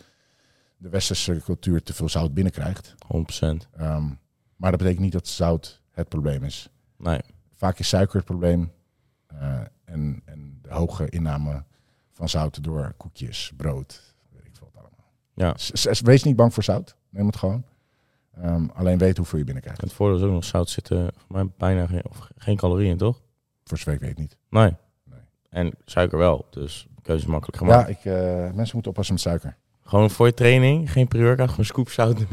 [0.82, 2.96] de westerse cultuur te veel zout binnenkrijgt.
[3.08, 3.68] 100%.
[3.78, 4.04] Ehm,
[4.56, 6.70] maar dat betekent niet dat zout het probleem is.
[6.98, 7.20] Nee.
[7.56, 8.72] Vaak is suiker het probleem.
[9.28, 11.64] eh, en, en de hoge inname
[12.12, 15.12] van zout door koekjes, brood, weet ik veel wat allemaal.
[15.34, 15.54] Ja.
[15.58, 16.96] S- Wees niet bang voor zout.
[17.10, 17.64] Neem het gewoon.
[18.42, 19.82] Ehm, alleen weet hoeveel je binnenkrijgt.
[19.82, 23.22] Het voordeel is ook nog zout zitten voor mij bijna geen, of geen calorieën, toch?
[23.64, 24.38] Voor zover ik weet niet.
[24.50, 24.76] Nee.
[25.04, 25.20] Nee.
[25.50, 27.88] En suiker wel, dus keuze is makkelijk gemaakt.
[27.88, 29.58] Ja, ik, eh, mensen moeten oppassen met suiker.
[29.90, 32.18] Gewoon voor je training, geen pre-workout, gewoon scoop zout.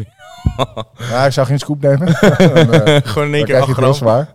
[1.10, 2.06] Ja, ik zou geen scoop nemen.
[2.54, 3.94] dan, eh, gewoon in één keer krijg je het heel acht gram.
[3.94, 4.30] zwaar.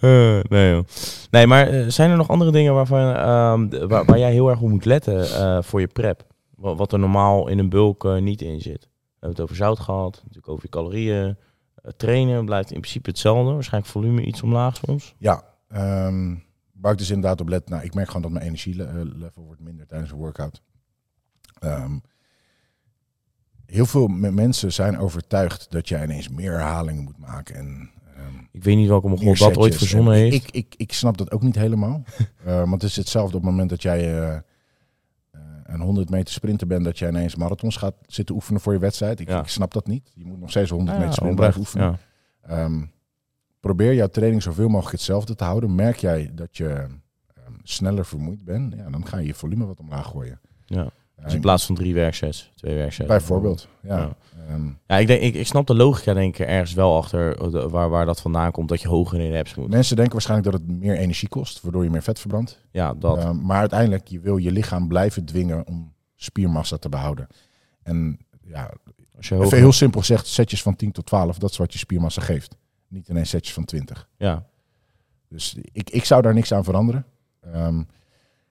[0.00, 0.84] Eh, nee, joh.
[1.30, 4.60] nee, maar eh, zijn er nog andere dingen waarvan, ehm, waar, waar jij heel erg
[4.60, 6.26] op moet letten voor je prep?
[6.56, 8.80] Wat, wat er normaal in een bulk niet in zit.
[8.82, 11.36] We hebben het over zout gehad, natuurlijk over je calorieën.
[11.96, 13.52] Trainen blijft in principe hetzelfde.
[13.52, 15.14] Waarschijnlijk volume iets omlaag soms.
[15.18, 16.34] Ja, ehm,
[16.72, 17.68] waar ik dus inderdaad op let.
[17.68, 20.62] Nou, ik merk gewoon dat mijn energielevel wordt minder tijdens een workout.
[21.58, 21.98] Ehm,
[23.66, 27.54] heel veel me- mensen zijn overtuigd dat jij ineens meer herhalingen moet maken.
[27.54, 30.34] En, ehm, Ik weet niet welke mogol dat ooit verzonnen En heeft.
[30.34, 32.02] Ik, ik, ik snap dat ook niet helemaal.
[32.44, 34.40] Eh, want het is hetzelfde op het moment dat jij eh, eh,
[35.64, 39.20] een 100 meter sprinter bent, dat jij ineens marathons gaat zitten oefenen voor je wedstrijd.
[39.20, 39.40] Ik, Ja.
[39.40, 40.12] ik snap dat niet.
[40.14, 41.98] Je moet nog steeds 100 Ja, meter sprint oprecht, blijven oefenen.
[42.46, 42.64] ja.
[42.64, 42.84] Ehm,
[43.60, 45.74] probeer jouw training zoveel mogelijk hetzelfde te houden.
[45.74, 46.86] Merk jij dat je
[47.62, 50.40] sneller vermoeid bent, ja, dan ga je je volume wat omlaag gooien.
[50.66, 50.88] Ja.
[51.24, 53.08] Dus in plaats van drie werksets, twee werksets.
[53.08, 53.68] bijvoorbeeld.
[53.82, 53.98] Ja.
[53.98, 54.16] Ja.
[54.48, 57.36] Ehm, Ja, ik, denk, ik, ik snap de logica denk ik er ergens wel achter
[57.40, 59.68] eh, de- waar, waar dat vandaan komt, dat je hoger in de reps moet.
[59.68, 62.60] mensen denken waarschijnlijk dat het meer energie kost, waardoor je meer vet verbrandt.
[62.70, 63.18] Ja, dat.
[63.18, 67.26] Ehm, maar uiteindelijk, je wil je lichaam blijven dwingen om spiermassa te behouden.
[67.82, 68.70] En ja,
[69.16, 71.78] Als je even heel simpel gezegd, setjes van 10 tot 12, dat is wat je
[71.78, 72.56] spiermassa geeft.
[72.88, 74.08] Niet ineens setjes van 20.
[74.16, 74.46] Ja,
[75.28, 77.06] Dus ik, ik zou daar niks aan veranderen.
[77.40, 77.82] Ehm,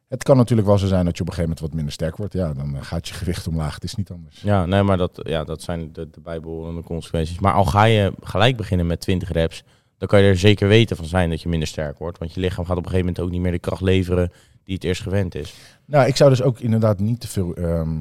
[0.08, 2.18] het kan natuurlijk wel zo zijn dat je op een gegeven moment wat minder sterk
[2.18, 2.34] wordt.
[2.34, 3.74] Ja, dan eh, gaat je gewicht omlaag.
[3.74, 4.42] Het is niet anders.
[4.42, 7.40] ja, nee, maar dat, ja, dat zijn de, de bijbehorende consequenties.
[7.40, 9.64] Maar al ga je gelijk beginnen met 20 reps,
[9.98, 12.18] dan kan je er zeker weten van zijn dat je minder sterk wordt.
[12.18, 14.32] Want je lichaam gaat op een gegeven moment ook niet meer de kracht leveren
[14.64, 15.54] die het eerst gewend is.
[15.86, 17.98] Nou, ik zou dus ook inderdaad niet te veel, ehm,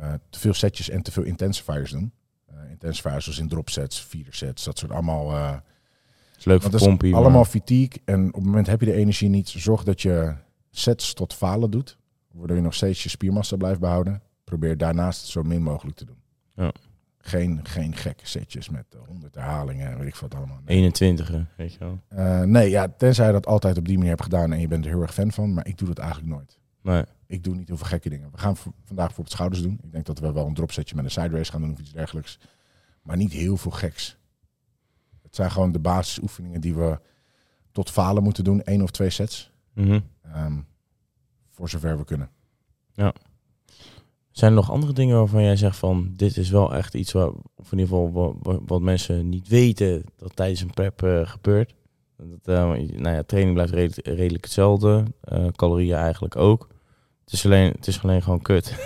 [0.00, 2.12] eh, te veel setjes en te veel intensifiers doen.
[2.46, 5.30] Eh intensifiers zoals in drop sets, feeder sets, dat soort allemaal.
[5.32, 5.52] eh,
[6.38, 7.10] is leuk voor pompie.
[7.12, 8.00] maar- allemaal fatigue.
[8.04, 9.48] En op het moment heb je de energie niet.
[9.48, 10.34] Zorg dat je
[10.78, 11.98] sets tot falen doet.
[12.32, 14.22] Waardoor je nog steeds je spiermassa blijft behouden.
[14.44, 16.22] Probeer daarnaast zo min mogelijk te doen.
[16.54, 16.72] Ja.
[17.18, 20.60] Geen, geen gekke setjes met eh, 100 herhalingen en weet ik wat allemaal.
[20.64, 20.76] Nee.
[20.76, 22.00] 21, weet je wel.
[22.08, 24.84] Eh, nee, ja, tenzij je dat altijd op die manier hebt gedaan en je bent
[24.84, 25.54] er heel erg fan van.
[25.54, 26.58] Maar ik doe dat eigenlijk nooit.
[26.82, 27.04] Nee.
[27.26, 28.30] Ik doe niet heel veel gekke dingen.
[28.30, 29.80] We gaan vandaag bijvoorbeeld schouders doen.
[29.82, 31.92] Ik denk dat we wel een dropsetje met een side race gaan doen of iets
[31.92, 32.38] dergelijks.
[33.02, 34.18] Maar niet heel veel geks.
[35.22, 37.00] Het zijn gewoon de basisoefeningen die we
[37.72, 38.62] tot falen moeten doen.
[38.62, 39.52] één of twee sets.
[39.78, 40.00] Mhm.
[40.32, 40.52] Ehm,
[41.50, 42.30] voor zover we kunnen.
[44.30, 47.28] Zijn er nog andere dingen waarvan jij zegt van dit is wel echt iets waar,
[47.56, 51.74] of in ieder geval wat, mensen niet weten dat tijdens een prep eh, gebeurt?
[52.16, 52.64] Dat, eh,
[52.96, 56.68] nou ja, training blijft redelijk, redelijk hetzelfde, eh, calorieën eigenlijk ook.
[57.24, 58.74] Het is alleen, het is alleen gewoon kut.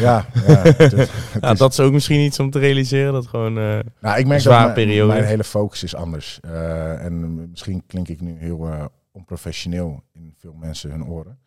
[0.00, 3.12] Ja, ja, het, het Ja, is- dat is ook misschien iets om te realiseren.
[3.12, 3.58] Dat gewoon...
[3.58, 5.12] eh, nou, ik merk zware dat mijn, periode.
[5.12, 6.40] mijn hele focus is anders.
[6.40, 8.68] En misschien klink ik nu heel
[9.16, 11.38] onprofessioneel in veel mensen hun oren.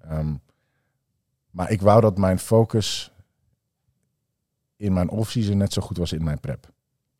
[0.00, 0.34] Ehm,
[1.50, 3.12] maar ik wou dat mijn focus
[4.76, 6.74] in mijn off-season net zo goed was in mijn prep.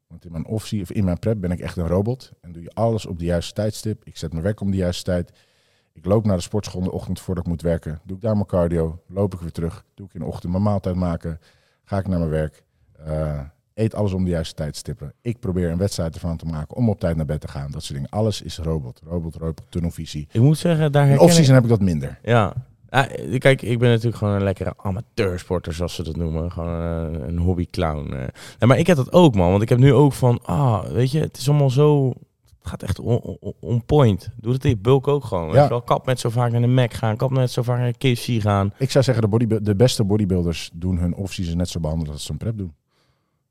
[0.07, 2.33] Want in mijn off of in mijn prep ben ik echt een robot.
[2.41, 4.05] En doe je alles op de juiste tijdstip.
[4.05, 5.33] Ik zet mijn werk om de juiste tijd.
[5.93, 8.01] Ik loop naar de sportschool in de ochtend voordat ik moet werken.
[8.05, 9.03] Doe ik daar mijn cardio.
[9.07, 9.85] Loop ik weer terug.
[9.95, 11.41] Doe ik in de ochtend mijn maaltijd maken.
[11.85, 12.65] Ga ik naar mijn werk.
[12.93, 13.41] Eh,
[13.77, 15.13] eet alles om de juiste tijdstippen.
[15.23, 17.71] Ik probeer een wedstrijd ervan te maken om op tijd naar bed te gaan.
[17.71, 18.11] Dat soort dingen.
[18.11, 19.01] Alles is robot.
[19.05, 20.29] Robot, robot, tunnelvisie.
[20.33, 21.31] ik moet zeggen, daar In herken ik...
[21.31, 22.19] off-season heb ik dat minder.
[22.23, 22.53] Ja.
[22.91, 23.09] Ja,
[23.39, 26.53] kijk, ik ben natuurlijk gewoon een lekkere amateursporter, zoals ze dat noemen.
[26.53, 26.81] Gewoon
[27.15, 28.13] eh, een hobbyclown.
[28.59, 28.69] eh.
[28.69, 29.51] Maar ik heb dat ook, man.
[29.51, 32.09] Want ik heb nu ook van, ah, weet je, het is allemaal zo...
[32.59, 34.29] Het gaat echt on, on- on point.
[34.37, 35.53] Doe dat in bulk ook gewoon.
[35.53, 35.63] Ja.
[35.63, 35.83] je wel?
[35.83, 37.17] Kap met zo vaak naar de Mac gaan.
[37.17, 38.73] Kap met zo vaak naar de KFC gaan.
[38.79, 42.25] Ik zou zeggen, de, bodybu- de beste bodybuilders doen hun off-season net zo behandelen als
[42.25, 42.73] ze een prep doen.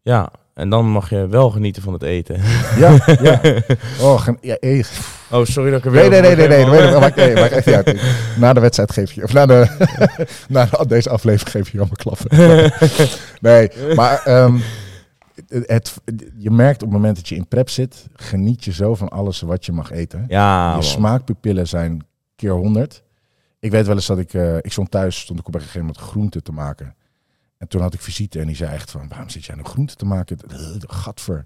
[0.06, 2.41] Ja, en dan mag je wel genieten van het eten.
[2.78, 3.41] Ja, ja.
[4.01, 4.84] Oh, ja, eh.
[5.32, 6.82] Oh, sorry dat ik er Nee, weer nee, nee, nee, nee.
[6.82, 8.01] nee, maakt, nee, maakt echt niet uit.
[8.39, 9.68] Na de wedstrijd geef je, of na, de,
[10.49, 12.38] na de- deze aflevering geef je allemaal klappen.
[13.41, 14.58] Nee, maar ehm,
[15.47, 15.68] het,
[16.06, 19.10] het- je merkt op het moment dat je in prep zit, geniet je zo van
[19.10, 20.26] alles wat je mag eten.
[20.28, 20.84] Ja, je man.
[20.84, 23.03] smaakpupillen zijn keer honderd.
[23.60, 25.80] Ik weet wel eens dat ik, eh, ik stond thuis, stond ik op een gegeven
[25.82, 26.95] moment groenten te maken.
[27.66, 29.97] En toen had ik visite en die zei echt van, waarom zit jij nou groenten
[29.97, 30.38] te maken?
[30.80, 31.45] Gadver.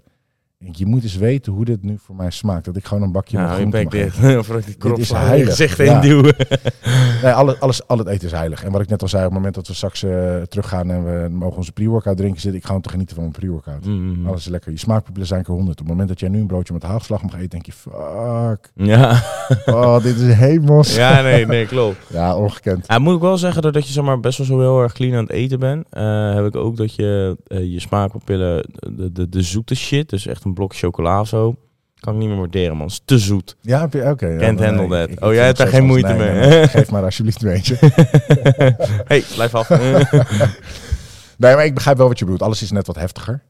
[0.72, 2.64] Je moet eens weten hoe dit nu voor mij smaakt.
[2.64, 4.24] Dat ik gewoon een bakje met Ja, groenten bek mag dit.
[4.24, 4.44] eten.
[4.44, 5.48] Voordat ik die Dit is heilig.
[5.56, 5.84] gezicht Ja.
[5.92, 6.34] heen duwen.
[7.22, 8.64] Nee, alles, alles, al het eten is heilig.
[8.64, 11.04] En wat ik net al zei, op het moment dat we straks eh, teruggaan en
[11.04, 13.84] we mogen onze pre-workout drinken, zit ik gewoon te genieten van mijn pre-workout.
[13.84, 14.26] Mm.
[14.26, 14.70] Alles is lekker.
[14.72, 15.72] Je smaakpupillen zijn keer honderd.
[15.80, 18.70] Op het moment dat jij nu een broodje met haagslag mag eten, denk je, fuck.
[18.74, 19.22] Ja.
[19.66, 20.94] Oh, dit is hemels.
[20.96, 22.14] Ja, ja, nee, nee, klopt.
[22.34, 22.84] ongekend.
[22.88, 24.92] Ja, moet ik wel zeggen dat, dat je zeg maar, best wel zo heel erg
[24.92, 25.86] clean aan het eten bent.
[25.90, 30.26] eh, heb ik ook dat je eh, je smaakpapillen, de, de, de zoete shit, dus
[30.26, 31.54] echt een blok chocola of zo,
[32.00, 32.86] kan ik niet meer waarderen, man.
[32.86, 33.56] Het is te zoet.
[33.60, 34.02] Ja, oké.
[34.02, 35.08] ja, Can't maar handle nee, that.
[35.08, 36.30] ik- ik Oh, vind jij hebt daar geen moeite mee.
[36.30, 37.76] nee, geef maar alsjeblieft een eentje.
[39.10, 39.68] hey, blijf af.
[41.38, 42.42] Nee, maar ik begrijp wel wat je bedoelt.
[42.42, 43.42] Alles is net wat heftiger.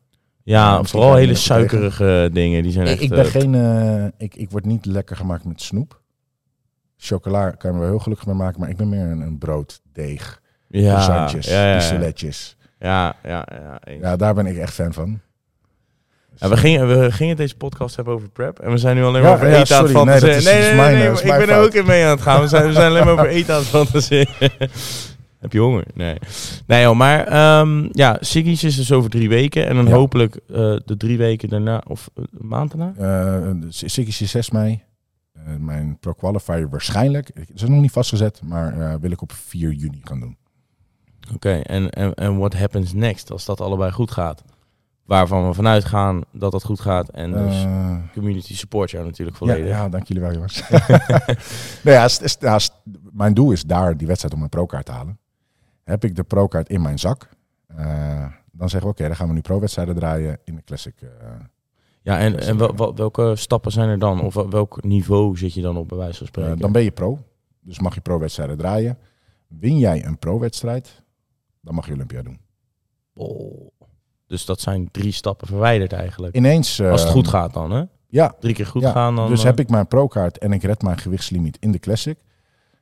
[0.43, 2.63] ja, vooral hele er suikerige dingen.
[2.63, 3.03] Die zijn Ik, echt...
[3.03, 3.55] ik ben eh, geen...
[3.55, 6.01] eh, ik, ik word niet lekker gemaakt met snoep.
[6.97, 9.39] Chocola kan je me wel heel gelukkig mee maken, maar ik ben meer een, een
[9.39, 11.81] brood, deeg, ja, croissantjes, ja, ja, ja.
[12.79, 13.81] ja, ja, ja.
[14.01, 15.21] Ja, daar ben ik echt fan van.
[16.41, 18.59] Ja, we, gingen, we gingen deze podcast hebben over prep.
[18.59, 19.93] En we zijn nu alleen maar over eten aan het.
[19.93, 20.77] Nee, fantaseren.
[20.77, 22.41] Nee, nee, eh, ik ben er ook in mee aan het gaan.
[22.41, 24.35] We zijn, we zijn alleen maar over eten aan het fantaseren.
[25.39, 25.85] Heb je honger?
[25.95, 26.17] Nee.
[26.67, 29.67] Nee joh, maar ehm, ja, Siggy's is dus over drie weken.
[29.67, 29.93] En dan Ja.
[29.95, 32.93] hopelijk eh, de drie weken daarna, of eh, een maand daarna?
[33.69, 34.83] Sikkies is 6 mei.
[35.59, 37.31] Mijn Pro Qualifier waarschijnlijk.
[37.35, 40.37] Het is nog niet vastgezet, maar wil ik op 4 juni gaan doen.
[41.35, 44.43] Oké, en, en, en what happens next als dat allebei goed gaat?
[45.11, 47.09] Waarvan we vanuit gaan dat dat goed gaat.
[47.09, 49.69] En dus Eh, community support jou natuurlijk ja, volledig.
[49.69, 50.63] ja, dank jullie wel jongens.
[51.85, 52.81] nee, ja, st- st- ja, st-
[53.13, 55.19] mijn doel is daar die wedstrijd om mijn pro-kaart te halen.
[55.85, 57.29] Heb ik de pro-kaart in mijn zak,
[57.67, 60.95] eh, dan zeggen we oké, dan gaan we nu pro-wedstrijden draaien in de classic.
[61.03, 61.09] eh.
[62.03, 64.21] Ja, en, en wel, wel- welke stappen zijn er dan?
[64.21, 66.59] Of wel- welk niveau zit je dan op, bij wijze van spreken?
[66.59, 67.19] dan ben je pro,
[67.61, 68.99] dus mag je pro-wedstrijden draaien.
[69.49, 71.03] Win jij een pro-wedstrijd,
[71.61, 72.39] dan mag je Olympia doen.
[73.15, 73.71] Oh.
[74.31, 76.37] Dus dat zijn drie stappen verwijderd eigenlijk.
[76.37, 76.81] Ineens...
[76.83, 77.83] Als het goed gaat dan, hè?
[78.09, 79.29] Ja, Drie keer goed Ja, gaan dan...
[79.29, 82.19] dus eh, heb ik mijn pro-kaart en ik red mijn gewichtslimiet in de classic.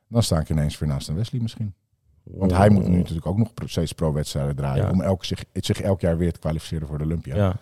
[0.09, 1.75] Dan sta ik ineens weer naast een Wesley misschien.
[2.23, 4.85] Want hij moet nu natuurlijk ook nog pro- steeds pro-wedstrijden draaien.
[4.85, 4.91] Ja.
[4.91, 7.37] Om elk, zich, zich elk jaar weer te kwalificeren voor de Olympia.
[7.37, 7.57] Ja,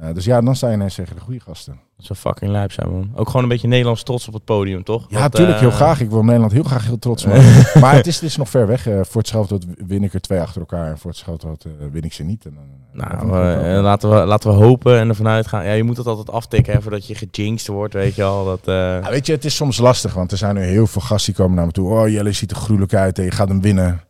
[0.00, 1.78] Eh, dus ja, dan sta je ineens tegen de goede gasten.
[1.96, 3.10] dat zou fucking lijp zijn, man.
[3.14, 5.06] Ook gewoon een beetje Nederlands trots op het podium, toch?
[5.08, 6.00] Ja, natuurlijk, heel eh, graag.
[6.00, 7.66] Ik wil Nederland heel graag heel trots maken.
[7.82, 8.86] maar het is, het is nog ver weg.
[8.86, 10.90] Eh, voor het scheldwoord win ik er twee achter elkaar.
[10.90, 12.44] En voor het scheldwoord eh, win ik ze niet.
[12.44, 12.58] En,
[12.92, 15.64] Nou, we- laten, we, laten we hopen en ervan uitgaan.
[15.64, 18.44] Ja, je moet het altijd aftikken hè, voordat je gejinxed wordt, weet je al.
[18.44, 21.32] Dat, Ja, weet je, het is soms lastig, want er zijn nu heel veel gasten
[21.34, 21.90] die komen naar me toe.
[21.90, 24.00] Oh, Jelle ziet er gruwelijk uit en je gaat hem winnen.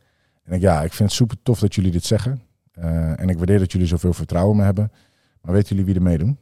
[0.45, 2.43] En ik, ja, ik vind het super tof dat jullie dit zeggen.
[3.16, 4.93] En ik waardeer dat jullie zoveel vertrouwen in me hebben.
[5.45, 6.38] Maar weten jullie wie er meedoen?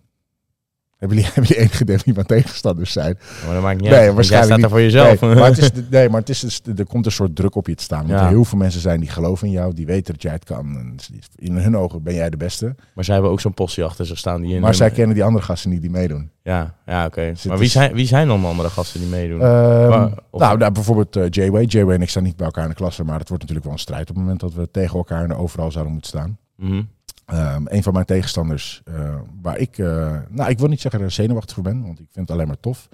[0.98, 3.18] Hebben jullie, hebben jullie enige idee wie mijn tegenstanders zijn?
[3.44, 4.14] maar dat maakt niet Nee, uit.
[4.14, 5.20] want Jij waarschijnlijk staat er voor jezelf.
[5.20, 7.66] Nee, maar het is, nee, maar het is dus, er komt een soort druk op
[7.66, 7.98] je te staan.
[8.06, 8.22] Want Ja.
[8.24, 10.76] er heel veel mensen zijn die geloven in jou, die weten dat jij het kan.
[10.78, 10.96] En
[11.36, 12.74] in hun ogen ben jij de beste.
[12.94, 14.40] Maar zij hebben ook zo'n postie achter zich staan.
[14.40, 16.30] Die in Maar hun- zij kennen die andere gasten niet die meedoen.
[16.42, 17.28] Ja, ja oké.
[17.30, 19.40] Dus Maar wie zijn, wie zijn dan de andere gasten die meedoen?
[19.40, 21.64] Ehm, Maar- of- nou, nou, bijvoorbeeld eh J-Way.
[21.64, 23.72] J-Way en ik staan niet bij elkaar in de klasse, maar het wordt natuurlijk wel
[23.76, 26.38] een strijd op het moment dat we tegen elkaar en overal zouden moeten staan.
[26.56, 26.82] Mhm.
[27.26, 31.10] Ehm, een van mijn tegenstanders, eh, waar ik, eh, nou, ik wil niet zeggen dat
[31.10, 32.88] ik er zenuwachtig voor ben, want ik vind het alleen maar tof.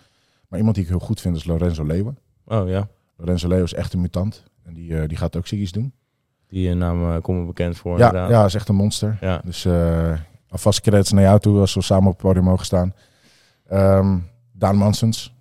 [0.49, 2.19] Maar iemand die ik heel goed vind is Lorenzo Leeuwen.
[2.45, 2.89] Oh ja.
[3.17, 4.45] Lorenzo Leeuwen is echt een mutant.
[4.65, 5.93] En die, eh, die gaat ook Siggy's doen.
[6.49, 7.99] Die naam komt bekend voor.
[7.99, 8.31] Ja, inderdaad.
[8.31, 9.19] ja, is echt een monster.
[9.21, 9.41] Ja.
[9.45, 9.67] Dus
[10.49, 12.95] alvast credits naar jou toe als we samen op het podium mogen staan.
[13.73, 15.35] Um, Daan Mansens.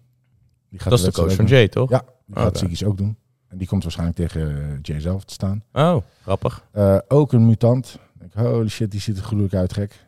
[0.70, 1.90] Die gaat dat is de coach van Jay, toch?
[1.90, 2.88] Ja, die gaat okay.
[2.88, 3.18] Ook doen.
[3.48, 5.64] En die komt waarschijnlijk tegen Jay zelf te staan.
[5.74, 6.68] Oh, grappig.
[7.08, 8.00] Ook een mutant.
[8.22, 10.06] Ik, holy shit, die ziet er gruwelijk uit, gek.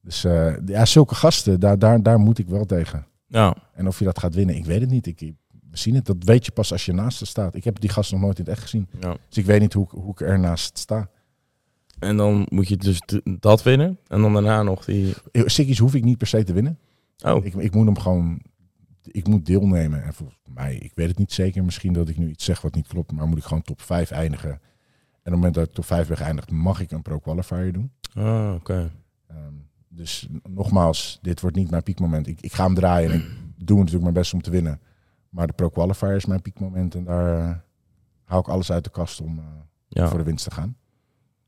[0.00, 3.06] Dus uh, ja, zulke gasten, daar, daar, daar moet ik wel tegen.
[3.26, 3.56] Ja.
[3.74, 5.06] En of je dat gaat winnen, ik weet het niet.
[5.06, 5.34] Ik,
[5.70, 6.06] we zien het.
[6.06, 7.54] Dat weet je pas als je naast staat.
[7.54, 8.88] Ik heb die gast nog nooit in het echt gezien.
[9.00, 9.16] Ja.
[9.28, 11.08] Dus ik weet niet hoe, hoe ik ernaast sta.
[11.98, 13.02] En dan moet je dus
[13.40, 13.98] dat winnen.
[14.06, 15.14] En dan daarna nog die...
[15.32, 16.78] Sikkies hoef ik niet per se te winnen.
[17.24, 17.44] Oh.
[17.44, 18.40] Ik, ik moet hem gewoon...
[19.02, 20.04] Ik moet deelnemen.
[20.04, 21.64] En volgens mij, ik weet het niet zeker.
[21.64, 23.12] Misschien dat ik nu iets zeg wat niet klopt.
[23.12, 24.60] Maar moet ik gewoon top 5 eindigen.
[25.24, 27.92] En op het moment dat ik top 5 ben geëindigd, mag ik een pro-qualifier doen.
[28.14, 28.54] Ah, oké.
[28.54, 28.90] Okay.
[29.30, 32.26] Um, dus nogmaals, dit wordt niet mijn piekmoment.
[32.26, 33.18] Ik, ik ga hem draaien en
[33.58, 34.80] ik doe natuurlijk mijn best om te winnen.
[35.28, 37.54] Maar de Pro Qualifier is mijn piekmoment en daar uh,
[38.24, 39.44] hou ik alles uit de kast om uh,
[39.88, 40.08] ja.
[40.08, 40.76] voor de winst te gaan.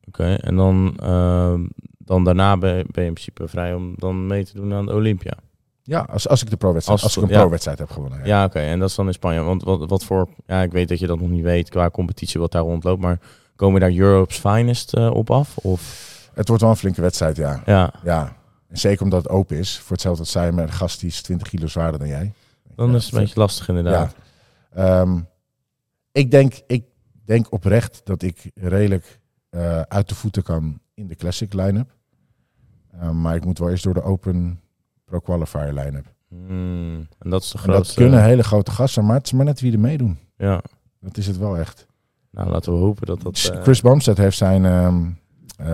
[0.07, 1.61] Oké, okay, en dan, uh,
[1.99, 4.87] dan daarna ben je, ben je in principe vrij om dan mee te doen aan
[4.87, 5.37] de Olympia.
[5.83, 7.41] Ja, als, als ik de pro-wedstrijd, als, als, ik een ja.
[7.41, 8.18] pro-wedstrijd heb gewonnen.
[8.18, 8.70] Ja, ja oké, okay.
[8.70, 9.41] en dat is dan in Spanje.
[9.41, 12.41] Want wat, wat voor, ja, ik weet dat je dat nog niet weet qua competitie
[12.41, 13.20] wat daar rondloopt, maar
[13.57, 15.57] komen daar Europe's Finest uh, op af?
[15.57, 16.04] Of?
[16.34, 17.62] Het wordt wel een flinke wedstrijd, ja.
[17.66, 17.92] Ja.
[18.04, 18.36] ja.
[18.68, 19.78] En zeker omdat het open is.
[19.78, 22.32] Voor hetzelfde dat zij met een gast die is 20 kilo zwaarder dan jij.
[22.74, 24.14] Dan is het een beetje lastig inderdaad.
[24.74, 25.00] Ja.
[25.00, 25.28] Um,
[26.12, 26.84] ik, denk, ik
[27.24, 31.94] denk oprecht dat ik redelijk uh, uit de voeten kan in de classic line-up.
[32.94, 34.61] Uh, maar ik moet wel eerst door de open
[35.04, 36.14] pro qualifier line-up.
[36.28, 39.44] Mm, en dat is de en dat kunnen hele grote gasten, maar het is maar
[39.44, 40.18] net wie er meedoen.
[40.36, 40.62] Ja.
[41.00, 41.86] Dat is het wel echt.
[42.37, 43.51] Nou, laten we hopen dat dat...
[43.53, 43.62] Uh...
[43.62, 45.18] Chris Bumstead heeft zijn, um,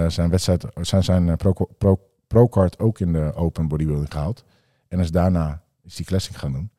[0.09, 4.45] zijn wedstrijd, zijn, zijn pro, pro, pro-card ook in de open bodybuilding gehaald.
[4.89, 6.71] En is daarna is die classic gaan doen.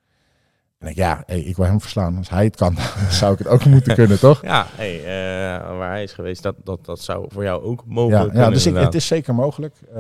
[0.78, 2.18] En ik, ja, hey, ik wil hem verslaan.
[2.18, 2.76] Als hij het kan,
[3.10, 4.42] zou ik het ook moeten kunnen, toch?
[4.54, 8.22] Ja, hey, uh, waar hij is geweest, dat, dat, dat zou voor jou ook mogelijk
[8.22, 8.44] ja, kunnen.
[8.44, 9.76] Ja, dus ik, het is zeker mogelijk.
[9.88, 9.96] Uh,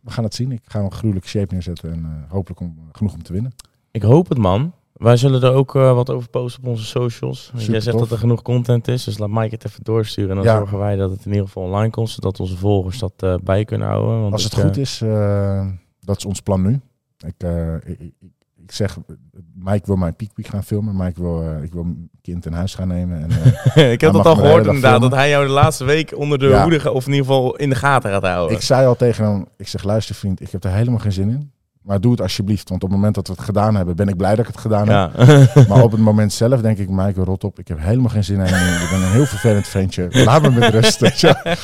[0.00, 0.52] we gaan het zien.
[0.52, 3.54] Ik ga een gruwelijke shape neerzetten en uh, hopelijk om, genoeg om te winnen.
[3.90, 4.72] Ik hoop het, man.
[4.96, 7.44] Wij zullen er ook uh, wat over posten op onze socials.
[7.54, 8.00] Super Jij zegt tof.
[8.00, 10.30] dat er genoeg content is, dus laat Mike het even doorsturen.
[10.30, 10.56] En dan Ja.
[10.56, 13.64] zorgen wij dat het in ieder geval online komt, zodat onze volgers dat uh, bij
[13.64, 14.20] kunnen houden.
[14.20, 14.98] Want Als het ik, goed eh, is,
[16.00, 16.80] dat is ons plan nu.
[17.18, 17.34] Ik,
[17.84, 18.12] ik,
[18.62, 18.98] ik, zeg,
[19.54, 20.96] Mike wil mijn piekpiek gaan filmen.
[20.96, 23.22] Mike wil, uh, ik wil mijn kind in huis gaan nemen.
[23.22, 23.30] En,
[23.76, 25.10] uh, ik heb dat al gehoord inderdaad, filmen.
[25.10, 26.62] dat hij jou de laatste week onder de Ja.
[26.62, 28.56] hoede, of in ieder geval in de gaten gaat houden.
[28.56, 31.28] ik zei al tegen hem, ik zeg luister vriend, ik heb er helemaal geen zin
[31.30, 31.50] in.
[31.86, 34.16] Maar doe het alsjeblieft, want op het moment dat we het gedaan hebben, ben ik
[34.16, 35.26] blij dat ik het gedaan heb.
[35.26, 35.64] ja.
[35.68, 37.58] Maar op het moment zelf denk ik, Mike, rot op.
[37.58, 38.44] Ik heb helemaal geen zin in.
[38.44, 40.08] Ik ben een heel vervelend ventje.
[40.10, 41.20] Laat me met rust.
[41.20, 41.34] wel.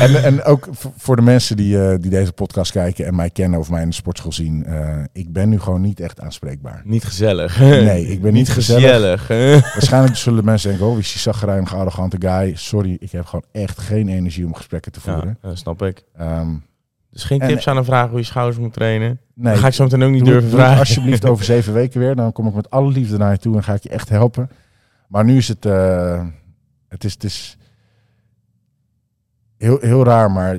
[0.00, 3.58] En, en ook voor de mensen die, eh, die deze podcast kijken en mij kennen
[3.58, 4.64] of mij in de sportschool zien.
[4.64, 6.82] eh, ik ben nu gewoon niet echt aanspreekbaar.
[6.84, 7.60] Niet gezellig.
[7.60, 9.20] Nee, ik ben niet gezellig.
[9.26, 9.28] gezellig.
[9.74, 12.54] Waarschijnlijk zullen mensen denken, oh, wie is die zagrijnige, arrogante guy.
[12.56, 15.38] Sorry, ik heb gewoon echt geen energie om gesprekken te ja, voeren.
[15.40, 16.02] dat snap ik.
[16.16, 16.48] Ehm,
[17.16, 19.20] Dus geen En- tips aan een vraag hoe je schouders moet trainen.
[19.34, 20.78] nee, dat ga ik zo meteen ook niet Doe- durven doe vragen.
[20.78, 22.14] alsjeblieft over zeven weken weer.
[22.16, 24.50] Dan kom ik met alle liefde naar je toe en ga ik je echt helpen.
[25.08, 26.26] Maar nu is het, eh,
[26.88, 27.58] het is, het is
[29.56, 30.58] heel, heel raar, maar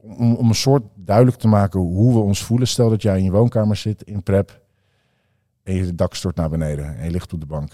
[0.00, 2.68] om, om een soort duidelijk te maken hoe we ons voelen.
[2.68, 4.60] Stel dat jij in je woonkamer zit in prep
[5.62, 7.72] en je dak stort naar beneden en je ligt op de bank.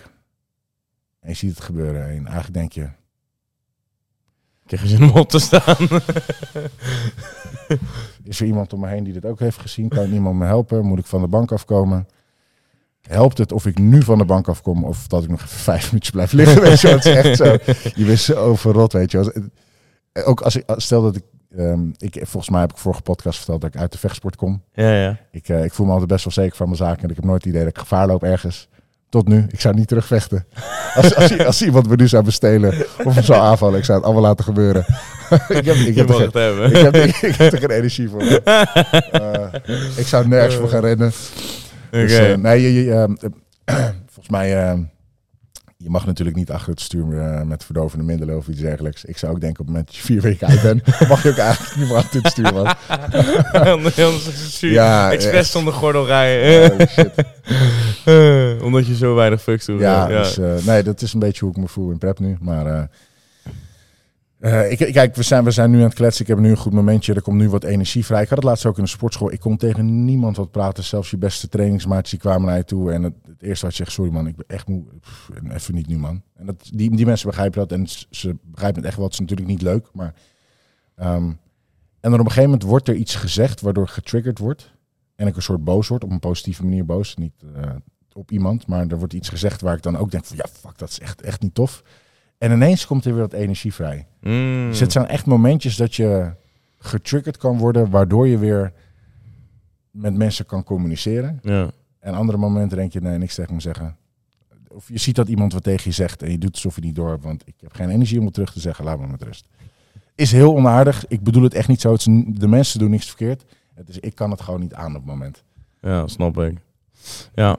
[1.21, 2.89] En je ziet het gebeuren en eigenlijk denk je,
[4.71, 5.77] Ik heb geen zin om op te staan.
[8.25, 9.89] is er iemand om me heen die dit ook heeft gezien?
[9.89, 10.85] Kan iemand me helpen?
[10.85, 12.09] Moet ik van de bank afkomen?
[13.01, 15.85] Helpt het of ik nu van de bank afkom of dat ik nog even vijf
[15.85, 16.63] minuutjes blijf liggen?
[16.69, 17.45] Weet je het is echt zo.
[17.95, 19.51] Je bent zo verrot, weet je.
[20.25, 21.25] Ook als ik, stel dat ik,
[21.57, 24.63] ehm, ik, volgens mij heb ik vorige podcast verteld dat ik uit de vechtsport kom.
[24.73, 25.19] ja, ja.
[25.31, 27.25] Ik, eh, ik voel me altijd best wel zeker van mijn zaken en ik heb
[27.25, 28.69] nooit het idee dat ik gevaar loop ergens.
[29.11, 30.47] Tot nu, ik zou niet terugvechten.
[30.95, 34.07] Als, als, als iemand me nu zou bestelen of me zou aanvallen, ik zou het
[34.07, 34.85] allemaal laten gebeuren.
[35.49, 36.69] ik heb, ik heb er geen- hebben.
[36.71, 38.23] ik heb, ik, ik heb er geen energie voor.
[39.11, 39.47] Eh,
[39.97, 41.13] ik zou nergens voor gaan rennen.
[41.91, 43.15] Dus, eh, nee, je, je, ehm,
[43.65, 43.75] eh,
[44.13, 44.83] volgens mij, ehm,
[45.77, 49.05] je mag natuurlijk niet achter het stuur eh, met verdovende middelen of iets dergelijks.
[49.05, 51.29] Ik zou ook denken op het moment dat je vier weken uit bent, mag je
[51.29, 52.53] ook eigenlijk niet meer achter het stuur.
[52.53, 52.75] Man.
[54.73, 56.73] Ja, Expres zonder gordel rijden.
[56.73, 57.11] Oh, shit.
[58.05, 59.81] Eh, Omdat je zo weinig fucks doet.
[59.81, 62.37] Ja, Dus, eh, nee, dat is een beetje hoe ik me voel in prep nu.
[62.41, 62.89] Maar
[64.39, 66.23] eh, ik, kijk, we zijn, we zijn nu aan het kletsen.
[66.23, 67.15] Ik heb nu een goed momentje.
[67.15, 68.23] Er komt nu wat energie vrij.
[68.23, 69.33] Ik had het laatst ook in de sportschool.
[69.33, 70.85] Ik kon tegen niemand wat praten.
[70.85, 72.93] Zelfs je beste trainingsmaatjes die kwamen naar je toe.
[72.93, 74.83] En het, het eerste wat je zegt, sorry man, ik ben echt moe.
[75.01, 76.23] Pff, even niet nu man.
[76.37, 77.73] En dat, die, die mensen begrijpen dat.
[77.73, 79.05] En ze begrijpen het echt wel.
[79.05, 79.87] Het is natuurlijk niet leuk.
[79.93, 80.15] Maar,
[80.97, 81.31] ehm,
[82.01, 84.73] en dan op een gegeven moment wordt er iets gezegd waardoor getriggerd wordt.
[85.21, 86.05] En ik een soort boos word.
[86.05, 87.17] Op een positieve manier boos.
[87.17, 87.71] Niet, eh,
[88.13, 90.79] op iemand, maar er wordt iets gezegd waar ik dan ook denk van ja, fuck,
[90.79, 91.83] dat is echt, echt niet tof.
[92.39, 94.07] En ineens komt er weer wat energie vrij.
[94.21, 94.69] Mm.
[94.69, 96.33] Dus het zijn echt momentjes dat je
[96.79, 98.73] getriggerd kan worden, waardoor je weer
[99.91, 101.39] met mensen kan communiceren.
[101.43, 101.71] Ja.
[101.99, 103.97] En andere momenten denk je, nee, niks tegen me zeggen.
[104.69, 106.95] Of je ziet dat iemand wat tegen je zegt en je doet alsof je niet
[106.95, 109.23] door hebt, want ik heb geen energie om het terug te zeggen, laat me met
[109.23, 109.49] rust.
[110.15, 111.07] Is heel onaardig.
[111.07, 111.97] Ik bedoel het echt niet zo.
[112.27, 113.45] De mensen doen niks verkeerd.
[113.89, 115.43] Is, ik kan het gewoon niet aan op het moment.
[115.81, 116.59] Ja, snap ik.
[117.35, 117.57] Ja.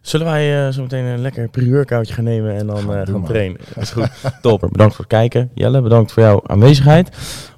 [0.00, 3.04] Zullen wij eh, zo meteen een lekker prieurkoutje gaan nemen en dan Gaan eh, doen,
[3.06, 3.24] gaan man.
[3.30, 3.60] trainen?
[3.74, 4.10] Dat is goed.
[4.42, 4.68] Topper.
[4.70, 5.50] Bedankt voor het kijken.
[5.54, 7.08] Jelle, bedankt voor jouw aanwezigheid.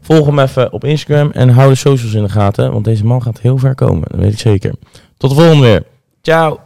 [0.01, 3.23] Volg hem even op Instagram en hou de socials in de gaten, want deze man
[3.23, 4.09] gaat heel ver komen.
[4.11, 4.75] Dat weet ik zeker.
[5.17, 5.85] Tot de volgende weer.
[6.23, 6.61] Ciao.